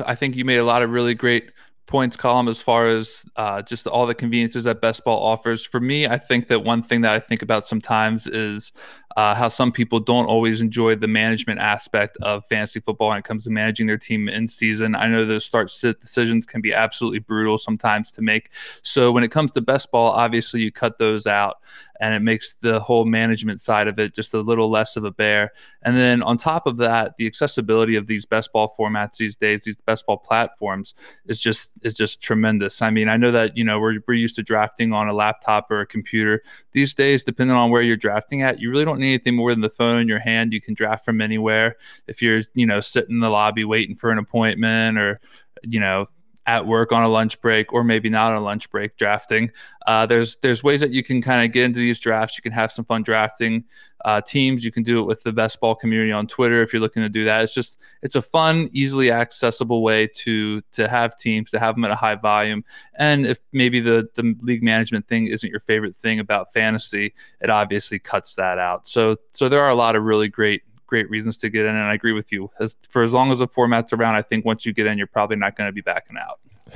I 0.05 0.13
think 0.13 0.35
you 0.35 0.45
made 0.45 0.59
a 0.59 0.63
lot 0.63 0.83
of 0.83 0.91
really 0.91 1.15
great 1.15 1.49
points 1.91 2.15
Colm 2.15 2.47
as 2.47 2.61
far 2.61 2.87
as 2.87 3.25
uh, 3.35 3.61
just 3.61 3.85
all 3.85 4.07
the 4.07 4.15
conveniences 4.15 4.63
that 4.63 4.81
best 4.81 5.03
ball 5.03 5.21
offers 5.21 5.65
for 5.65 5.79
me 5.79 6.07
i 6.07 6.17
think 6.17 6.47
that 6.47 6.61
one 6.63 6.81
thing 6.81 7.01
that 7.01 7.11
i 7.11 7.19
think 7.19 7.41
about 7.41 7.65
sometimes 7.65 8.27
is 8.27 8.71
uh, 9.17 9.35
how 9.35 9.47
some 9.47 9.71
people 9.71 9.99
don't 9.99 10.25
always 10.25 10.61
enjoy 10.61 10.95
the 10.95 11.07
management 11.07 11.59
aspect 11.59 12.17
of 12.21 12.45
fantasy 12.45 12.79
football 12.79 13.09
when 13.09 13.17
it 13.17 13.23
comes 13.23 13.43
to 13.43 13.49
managing 13.49 13.87
their 13.87 13.97
team 13.97 14.29
in 14.29 14.47
season. 14.47 14.95
I 14.95 15.07
know 15.07 15.25
those 15.25 15.45
start 15.45 15.69
sit 15.69 15.99
decisions 15.99 16.45
can 16.45 16.61
be 16.61 16.73
absolutely 16.73 17.19
brutal 17.19 17.57
sometimes 17.57 18.11
to 18.13 18.21
make. 18.21 18.51
So 18.83 19.11
when 19.11 19.23
it 19.23 19.31
comes 19.31 19.51
to 19.53 19.61
best 19.61 19.91
ball, 19.91 20.11
obviously 20.11 20.61
you 20.61 20.71
cut 20.71 20.97
those 20.97 21.27
out 21.27 21.57
and 22.01 22.15
it 22.15 22.21
makes 22.21 22.55
the 22.55 22.79
whole 22.79 23.05
management 23.05 23.61
side 23.61 23.87
of 23.87 23.99
it 23.99 24.15
just 24.15 24.33
a 24.33 24.39
little 24.39 24.71
less 24.71 24.95
of 24.95 25.03
a 25.03 25.11
bear. 25.11 25.53
And 25.83 25.95
then 25.95 26.23
on 26.23 26.35
top 26.35 26.65
of 26.65 26.77
that, 26.77 27.15
the 27.17 27.27
accessibility 27.27 27.95
of 27.95 28.07
these 28.07 28.25
best 28.25 28.51
ball 28.51 28.73
formats 28.77 29.17
these 29.17 29.35
days, 29.35 29.61
these 29.61 29.77
best 29.77 30.07
ball 30.07 30.17
platforms 30.17 30.95
is 31.27 31.39
just 31.39 31.73
is 31.83 31.95
just 31.95 32.21
tremendous. 32.21 32.81
I 32.81 32.89
mean, 32.89 33.07
I 33.07 33.17
know 33.17 33.29
that 33.31 33.55
you 33.55 33.63
know 33.63 33.79
we're 33.79 33.99
we're 34.07 34.15
used 34.15 34.35
to 34.37 34.43
drafting 34.43 34.93
on 34.93 35.07
a 35.07 35.13
laptop 35.13 35.69
or 35.69 35.81
a 35.81 35.85
computer. 35.85 36.41
These 36.71 36.95
days, 36.95 37.23
depending 37.23 37.55
on 37.55 37.69
where 37.69 37.83
you're 37.83 37.97
drafting 37.97 38.41
at, 38.41 38.59
you 38.59 38.71
really 38.71 38.85
don't 38.85 38.99
need 39.01 39.13
anything 39.13 39.35
more 39.35 39.51
than 39.51 39.61
the 39.61 39.69
phone 39.69 40.01
in 40.01 40.07
your 40.07 40.19
hand. 40.19 40.53
You 40.53 40.61
can 40.61 40.73
draft 40.73 41.05
from 41.05 41.21
anywhere. 41.21 41.77
If 42.07 42.21
you're 42.21 42.43
you 42.53 42.65
know 42.65 42.79
sitting 42.79 43.15
in 43.15 43.19
the 43.19 43.29
lobby 43.29 43.65
waiting 43.65 43.95
for 43.95 44.11
an 44.11 44.17
appointment 44.17 44.97
or 44.97 45.19
you 45.63 45.79
know 45.79 46.07
at 46.51 46.67
work 46.67 46.91
on 46.91 47.01
a 47.01 47.07
lunch 47.07 47.39
break 47.39 47.71
or 47.71 47.81
maybe 47.81 48.09
not 48.09 48.33
on 48.33 48.37
a 48.37 48.43
lunch 48.43 48.69
break 48.69 48.97
drafting. 48.97 49.49
Uh, 49.87 50.05
there's 50.05 50.35
there's 50.37 50.61
ways 50.61 50.81
that 50.81 50.91
you 50.91 51.01
can 51.01 51.21
kind 51.21 51.45
of 51.45 51.53
get 51.53 51.63
into 51.63 51.79
these 51.79 51.97
drafts. 51.97 52.37
You 52.37 52.41
can 52.41 52.51
have 52.51 52.73
some 52.73 52.83
fun 52.83 53.03
drafting 53.03 53.63
uh, 54.03 54.19
teams. 54.19 54.65
You 54.65 54.71
can 54.71 54.83
do 54.83 54.99
it 54.99 55.05
with 55.05 55.23
the 55.23 55.31
best 55.31 55.61
ball 55.61 55.75
community 55.75 56.11
on 56.11 56.27
Twitter 56.27 56.61
if 56.61 56.73
you're 56.73 56.81
looking 56.81 57.03
to 57.03 57.09
do 57.09 57.23
that. 57.23 57.41
It's 57.41 57.53
just 57.53 57.79
it's 58.01 58.15
a 58.15 58.21
fun, 58.21 58.69
easily 58.73 59.11
accessible 59.11 59.81
way 59.81 60.07
to 60.07 60.61
to 60.73 60.89
have 60.89 61.15
teams 61.15 61.51
to 61.51 61.59
have 61.59 61.75
them 61.75 61.85
at 61.85 61.91
a 61.91 61.95
high 61.95 62.15
volume. 62.15 62.65
And 62.97 63.25
if 63.25 63.39
maybe 63.53 63.79
the 63.79 64.09
the 64.15 64.35
league 64.41 64.61
management 64.61 65.07
thing 65.07 65.27
isn't 65.27 65.49
your 65.49 65.61
favorite 65.61 65.95
thing 65.95 66.19
about 66.19 66.51
fantasy, 66.51 67.13
it 67.39 67.49
obviously 67.49 67.97
cuts 67.97 68.35
that 68.35 68.59
out. 68.59 68.89
So 68.89 69.15
so 69.31 69.47
there 69.47 69.61
are 69.61 69.69
a 69.69 69.75
lot 69.75 69.95
of 69.95 70.03
really 70.03 70.27
great 70.27 70.63
great 70.91 71.09
reasons 71.09 71.37
to 71.37 71.49
get 71.49 71.65
in. 71.65 71.75
And 71.75 71.87
I 71.87 71.93
agree 71.93 72.11
with 72.11 72.31
you. 72.31 72.51
As 72.59 72.77
for 72.89 73.01
as 73.01 73.13
long 73.13 73.31
as 73.31 73.39
the 73.39 73.47
format's 73.47 73.93
around, 73.93 74.15
I 74.15 74.21
think 74.21 74.45
once 74.45 74.65
you 74.65 74.73
get 74.73 74.85
in, 74.85 74.97
you're 74.97 75.07
probably 75.07 75.37
not 75.37 75.55
going 75.55 75.69
to 75.69 75.71
be 75.71 75.81
backing 75.81 76.17
out. 76.17 76.39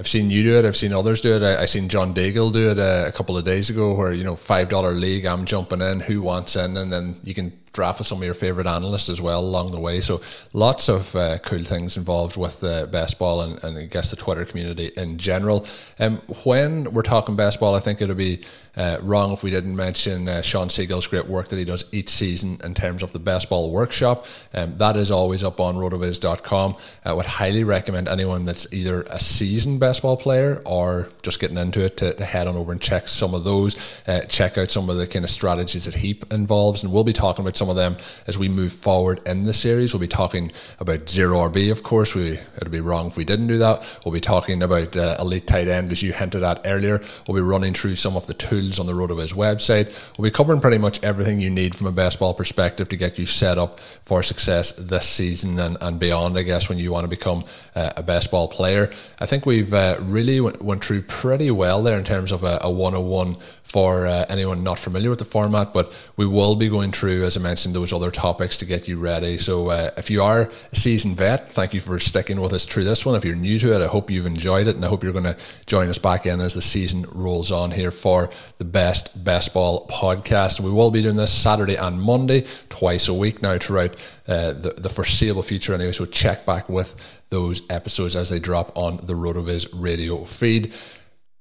I've 0.00 0.08
seen 0.08 0.30
you 0.30 0.42
do 0.42 0.56
it. 0.56 0.64
I've 0.64 0.76
seen 0.76 0.92
others 0.92 1.20
do 1.20 1.34
it. 1.34 1.42
I, 1.42 1.62
I 1.62 1.66
seen 1.66 1.88
John 1.88 2.14
Daigle 2.14 2.52
do 2.52 2.70
it 2.70 2.78
uh, 2.78 3.04
a, 3.08 3.12
couple 3.12 3.36
of 3.36 3.44
days 3.44 3.68
ago, 3.68 3.94
where 3.94 4.12
you 4.12 4.24
know 4.24 4.36
five 4.36 4.68
dollar 4.68 4.92
league. 4.92 5.26
I'm 5.26 5.44
jumping 5.44 5.80
in. 5.80 6.00
Who 6.00 6.22
wants 6.22 6.56
in? 6.56 6.76
And 6.76 6.92
then 6.92 7.16
you 7.24 7.34
can 7.34 7.52
draft 7.72 7.98
with 7.98 8.06
some 8.06 8.18
of 8.18 8.24
your 8.24 8.34
favorite 8.34 8.66
analysts 8.66 9.08
as 9.08 9.20
well 9.20 9.40
along 9.40 9.72
the 9.72 9.80
way. 9.80 10.00
So 10.00 10.20
lots 10.52 10.88
of 10.88 11.14
uh, 11.14 11.38
cool 11.38 11.64
things 11.64 11.96
involved 11.96 12.36
with 12.36 12.60
the 12.60 12.88
best 12.90 13.18
ball 13.18 13.40
and, 13.42 13.62
and 13.62 13.78
I 13.78 13.86
guess 13.86 14.10
the 14.10 14.16
Twitter 14.16 14.44
community 14.44 14.90
in 14.96 15.18
general. 15.18 15.66
Um, 15.98 16.18
when 16.44 16.92
we're 16.92 17.02
talking 17.02 17.36
best 17.36 17.60
ball, 17.60 17.74
I 17.74 17.80
think 17.80 18.00
it'll 18.00 18.14
be 18.14 18.42
uh, 18.78 18.98
wrong 19.02 19.32
if 19.32 19.42
we 19.42 19.50
didn't 19.50 19.74
mention 19.74 20.28
uh, 20.28 20.40
Shawn 20.40 20.70
Siegele's 20.70 21.08
great 21.08 21.26
work 21.26 21.48
that 21.48 21.56
he 21.56 21.64
does 21.64 21.84
each 21.90 22.08
season 22.08 22.60
in 22.62 22.74
terms 22.74 23.02
of 23.02 23.12
the 23.12 23.18
best 23.18 23.50
ball 23.50 23.72
workshop. 23.72 24.24
Um, 24.54 24.76
that 24.78 24.96
is 24.96 25.10
always 25.10 25.42
up 25.42 25.58
on 25.58 25.74
rotoviz.com. 25.74 26.76
I 27.04 27.12
would 27.12 27.26
highly 27.26 27.64
recommend 27.64 28.06
anyone 28.06 28.44
that's 28.44 28.72
either 28.72 29.02
a 29.02 29.18
seasoned 29.18 29.80
best 29.80 30.02
ball 30.02 30.16
player 30.16 30.62
or 30.64 31.08
just 31.22 31.40
getting 31.40 31.58
into 31.58 31.84
it 31.84 31.96
to, 31.98 32.14
to 32.14 32.24
head 32.24 32.46
on 32.46 32.56
over 32.56 32.70
and 32.70 32.80
check 32.80 33.08
some 33.08 33.34
of 33.34 33.42
those, 33.42 33.76
uh, 34.06 34.20
check 34.28 34.56
out 34.56 34.70
some 34.70 34.88
of 34.88 34.96
the 34.96 35.08
kind 35.08 35.24
of 35.24 35.30
strategies 35.30 35.84
that 35.84 35.96
he 35.96 36.20
involves. 36.30 36.84
And 36.84 36.92
we'll 36.92 37.02
be 37.02 37.12
talking 37.12 37.44
about 37.44 37.56
some 37.58 37.68
of 37.68 37.76
them 37.76 37.96
as 38.26 38.38
we 38.38 38.48
move 38.48 38.72
forward 38.72 39.20
in 39.26 39.44
the 39.44 39.52
series. 39.52 39.92
We'll 39.92 40.00
be 40.00 40.08
talking 40.08 40.52
about 40.78 41.08
zero 41.08 41.38
RB, 41.48 41.70
of 41.70 41.82
course. 41.82 42.14
We 42.14 42.38
it'd 42.56 42.70
be 42.70 42.80
wrong 42.80 43.08
if 43.08 43.16
we 43.16 43.24
didn't 43.24 43.48
do 43.48 43.58
that. 43.58 43.84
We'll 44.04 44.14
be 44.14 44.20
talking 44.20 44.62
about 44.62 44.96
uh, 44.96 45.16
elite 45.18 45.46
tight 45.46 45.68
end, 45.68 45.92
as 45.92 46.02
you 46.02 46.12
hinted 46.12 46.42
at 46.42 46.62
earlier. 46.64 47.02
We'll 47.26 47.34
be 47.34 47.42
running 47.42 47.74
through 47.74 47.96
some 47.96 48.16
of 48.16 48.26
the 48.26 48.34
tools 48.34 48.78
on 48.78 48.86
the 48.86 48.92
RotoViz 48.92 49.34
website. 49.34 49.86
We'll 50.16 50.30
be 50.30 50.34
covering 50.34 50.60
pretty 50.60 50.78
much 50.78 51.02
everything 51.02 51.40
you 51.40 51.50
need 51.50 51.74
from 51.74 51.86
a 51.86 51.92
best 51.92 52.18
ball 52.18 52.34
perspective 52.34 52.88
to 52.88 52.96
get 52.96 53.18
you 53.18 53.26
set 53.26 53.58
up 53.58 53.80
for 53.80 54.22
success 54.22 54.72
this 54.72 55.06
season 55.06 55.58
and, 55.58 55.76
and 55.80 55.98
beyond. 55.98 56.38
I 56.38 56.42
guess 56.42 56.68
when 56.68 56.78
you 56.78 56.92
want 56.92 57.04
to 57.04 57.08
become 57.08 57.44
uh, 57.74 57.92
a 57.96 58.02
best 58.02 58.30
ball 58.30 58.48
player, 58.48 58.90
I 59.18 59.26
think 59.26 59.46
we've 59.46 59.74
uh, 59.74 59.98
really 60.00 60.40
went, 60.40 60.62
went 60.62 60.84
through 60.84 61.02
pretty 61.02 61.50
well 61.50 61.82
there 61.82 61.98
in 61.98 62.04
terms 62.04 62.32
of 62.32 62.44
a, 62.44 62.58
a 62.62 62.70
101 62.70 63.36
for 63.62 64.06
uh, 64.06 64.24
anyone 64.28 64.62
not 64.62 64.78
familiar 64.78 65.10
with 65.10 65.18
the 65.18 65.24
format. 65.24 65.72
But 65.72 65.92
we 66.16 66.26
will 66.26 66.54
be 66.54 66.68
going 66.68 66.92
through, 66.92 67.24
as 67.24 67.36
those 67.56 67.92
other 67.92 68.10
topics 68.10 68.58
to 68.58 68.64
get 68.66 68.88
you 68.88 68.98
ready. 68.98 69.38
So 69.38 69.68
uh, 69.68 69.90
if 69.96 70.10
you 70.10 70.22
are 70.22 70.50
a 70.72 70.76
seasoned 70.76 71.16
vet, 71.16 71.50
thank 71.52 71.74
you 71.74 71.80
for 71.80 71.98
sticking 71.98 72.40
with 72.40 72.52
us 72.52 72.66
through 72.66 72.84
this 72.84 73.06
one. 73.06 73.14
If 73.14 73.24
you're 73.24 73.36
new 73.36 73.58
to 73.60 73.74
it, 73.74 73.82
I 73.82 73.86
hope 73.86 74.10
you've 74.10 74.26
enjoyed 74.26 74.66
it, 74.66 74.76
and 74.76 74.84
I 74.84 74.88
hope 74.88 75.02
you're 75.02 75.12
going 75.12 75.24
to 75.24 75.36
join 75.66 75.88
us 75.88 75.98
back 75.98 76.26
in 76.26 76.40
as 76.40 76.54
the 76.54 76.62
season 76.62 77.06
rolls 77.12 77.50
on 77.50 77.70
here 77.70 77.90
for 77.90 78.30
the 78.58 78.64
best 78.64 79.24
best 79.24 79.54
ball 79.54 79.86
podcast. 79.88 80.60
We 80.60 80.70
will 80.70 80.90
be 80.90 81.02
doing 81.02 81.16
this 81.16 81.32
Saturday 81.32 81.76
and 81.76 82.00
Monday, 82.00 82.46
twice 82.68 83.08
a 83.08 83.14
week 83.14 83.42
now 83.42 83.58
throughout 83.58 83.96
uh, 84.26 84.52
the, 84.52 84.74
the 84.76 84.88
foreseeable 84.88 85.42
future. 85.42 85.74
Anyway, 85.74 85.92
so 85.92 86.04
check 86.04 86.44
back 86.44 86.68
with 86.68 86.94
those 87.30 87.62
episodes 87.70 88.16
as 88.16 88.30
they 88.30 88.38
drop 88.38 88.76
on 88.76 88.96
the 88.98 89.14
RotoViz 89.14 89.68
radio 89.74 90.24
feed. 90.24 90.72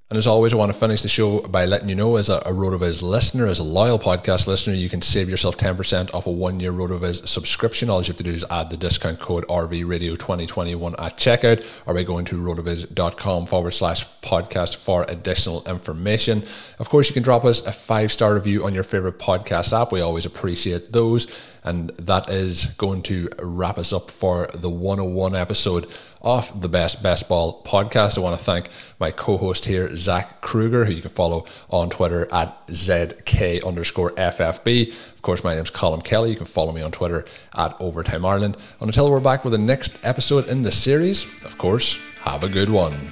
And 0.10 0.17
as 0.17 0.26
always, 0.26 0.54
I 0.54 0.56
want 0.56 0.72
to 0.72 0.80
finish 0.80 1.02
the 1.02 1.10
show 1.10 1.41
by 1.41 1.65
letting 1.65 1.89
you 1.89 1.96
know, 1.96 2.15
as 2.15 2.30
a, 2.30 2.39
RotoViz 2.39 3.02
listener, 3.02 3.46
as 3.46 3.60
a 3.60 3.63
loyal 3.63 4.00
podcast 4.00 4.48
listener, 4.48 4.74
you 4.74 4.88
can 4.88 5.02
save 5.02 5.28
yourself 5.28 5.58
10% 5.58 6.13
off 6.13 6.28
a 6.28 6.32
one 6.32 6.62
year 6.62 6.72
RotoViz 6.72 7.28
subscription. 7.28 7.89
All 7.89 8.02
you 8.02 8.08
have 8.08 8.15
to 8.15 8.24
do 8.24 8.32
is 8.32 8.46
add 8.50 8.70
the 8.70 8.78
discount 8.78 9.20
code 9.20 9.46
RVRadio2021 9.48 10.96
at 10.98 11.17
checkout 11.17 11.65
or 11.86 11.93
by 11.93 12.04
going 12.04 12.24
to 12.24 12.41
rotoviz.com 12.41 13.48
forward 13.48 13.72
slash 13.72 14.08
podcast 14.22 14.78
for 14.78 15.06
additional 15.10 15.62
information. 15.67 16.46
Of 16.80 16.88
course, 16.88 17.10
you 17.10 17.13
can 17.13 17.24
drop 17.24 17.43
us 17.43 17.60
a 17.67 17.74
five 17.74 18.10
star 18.10 18.34
review 18.34 18.63
on 18.63 18.74
your 18.74 18.84
favorite 18.84 19.20
podcast 19.20 19.78
app. 19.78 19.91
We 19.91 20.00
always 20.00 20.26
appreciate 20.26 20.93
those. 20.93 21.28
And 21.67 21.89
that 21.99 22.30
is 22.30 22.67
going 22.77 23.01
to 23.03 23.27
wrap 23.39 23.77
us 23.77 23.91
up 23.91 24.10
for 24.10 24.47
the 24.53 24.69
101 24.69 25.36
episode 25.36 25.91
of 26.21 26.62
the 26.62 26.69
Best 26.69 27.03
Best 27.03 27.27
Ball 27.27 27.62
podcast. 27.63 28.17
I 28.17 28.21
want 28.21 28.39
to 28.39 28.43
thank 28.43 28.69
my 29.01 29.12
co 29.12 29.36
host 29.36 29.65
here, 29.65 29.93
Zach 29.97 30.39
Kruger, 30.39 30.86
who 30.86 30.93
you 30.93 31.01
can 31.01 31.12
follow 31.12 31.45
on 31.69 31.89
Twitter 31.89 32.25
at 32.32 32.65
ZK 32.67 33.65
underscore 33.65 34.12
FFB. 34.12 34.93
Of 35.13 35.21
course, 35.21 35.43
my 35.43 35.56
name 35.56 35.63
is 35.63 35.69
Colin 35.69 35.99
Kelly. 35.99 36.30
You 36.30 36.38
can 36.38 36.45
follow 36.45 36.71
me 36.71 36.82
on 36.82 36.91
Twitter 36.91 37.25
at 37.56 37.75
Overtime 37.82 38.23
Ireland. 38.23 38.56
And 38.80 38.88
until 38.88 39.12
we're 39.12 39.19
back 39.19 39.43
with 39.43 39.51
the 39.51 39.58
next 39.58 39.99
episode 40.06 40.47
in 40.47 40.62
the 40.62 40.71
series, 40.71 41.25
of 41.43 41.58
course, 41.58 41.99
have 42.21 42.43
a 42.43 42.49
good 42.49 42.69
one. 42.69 43.12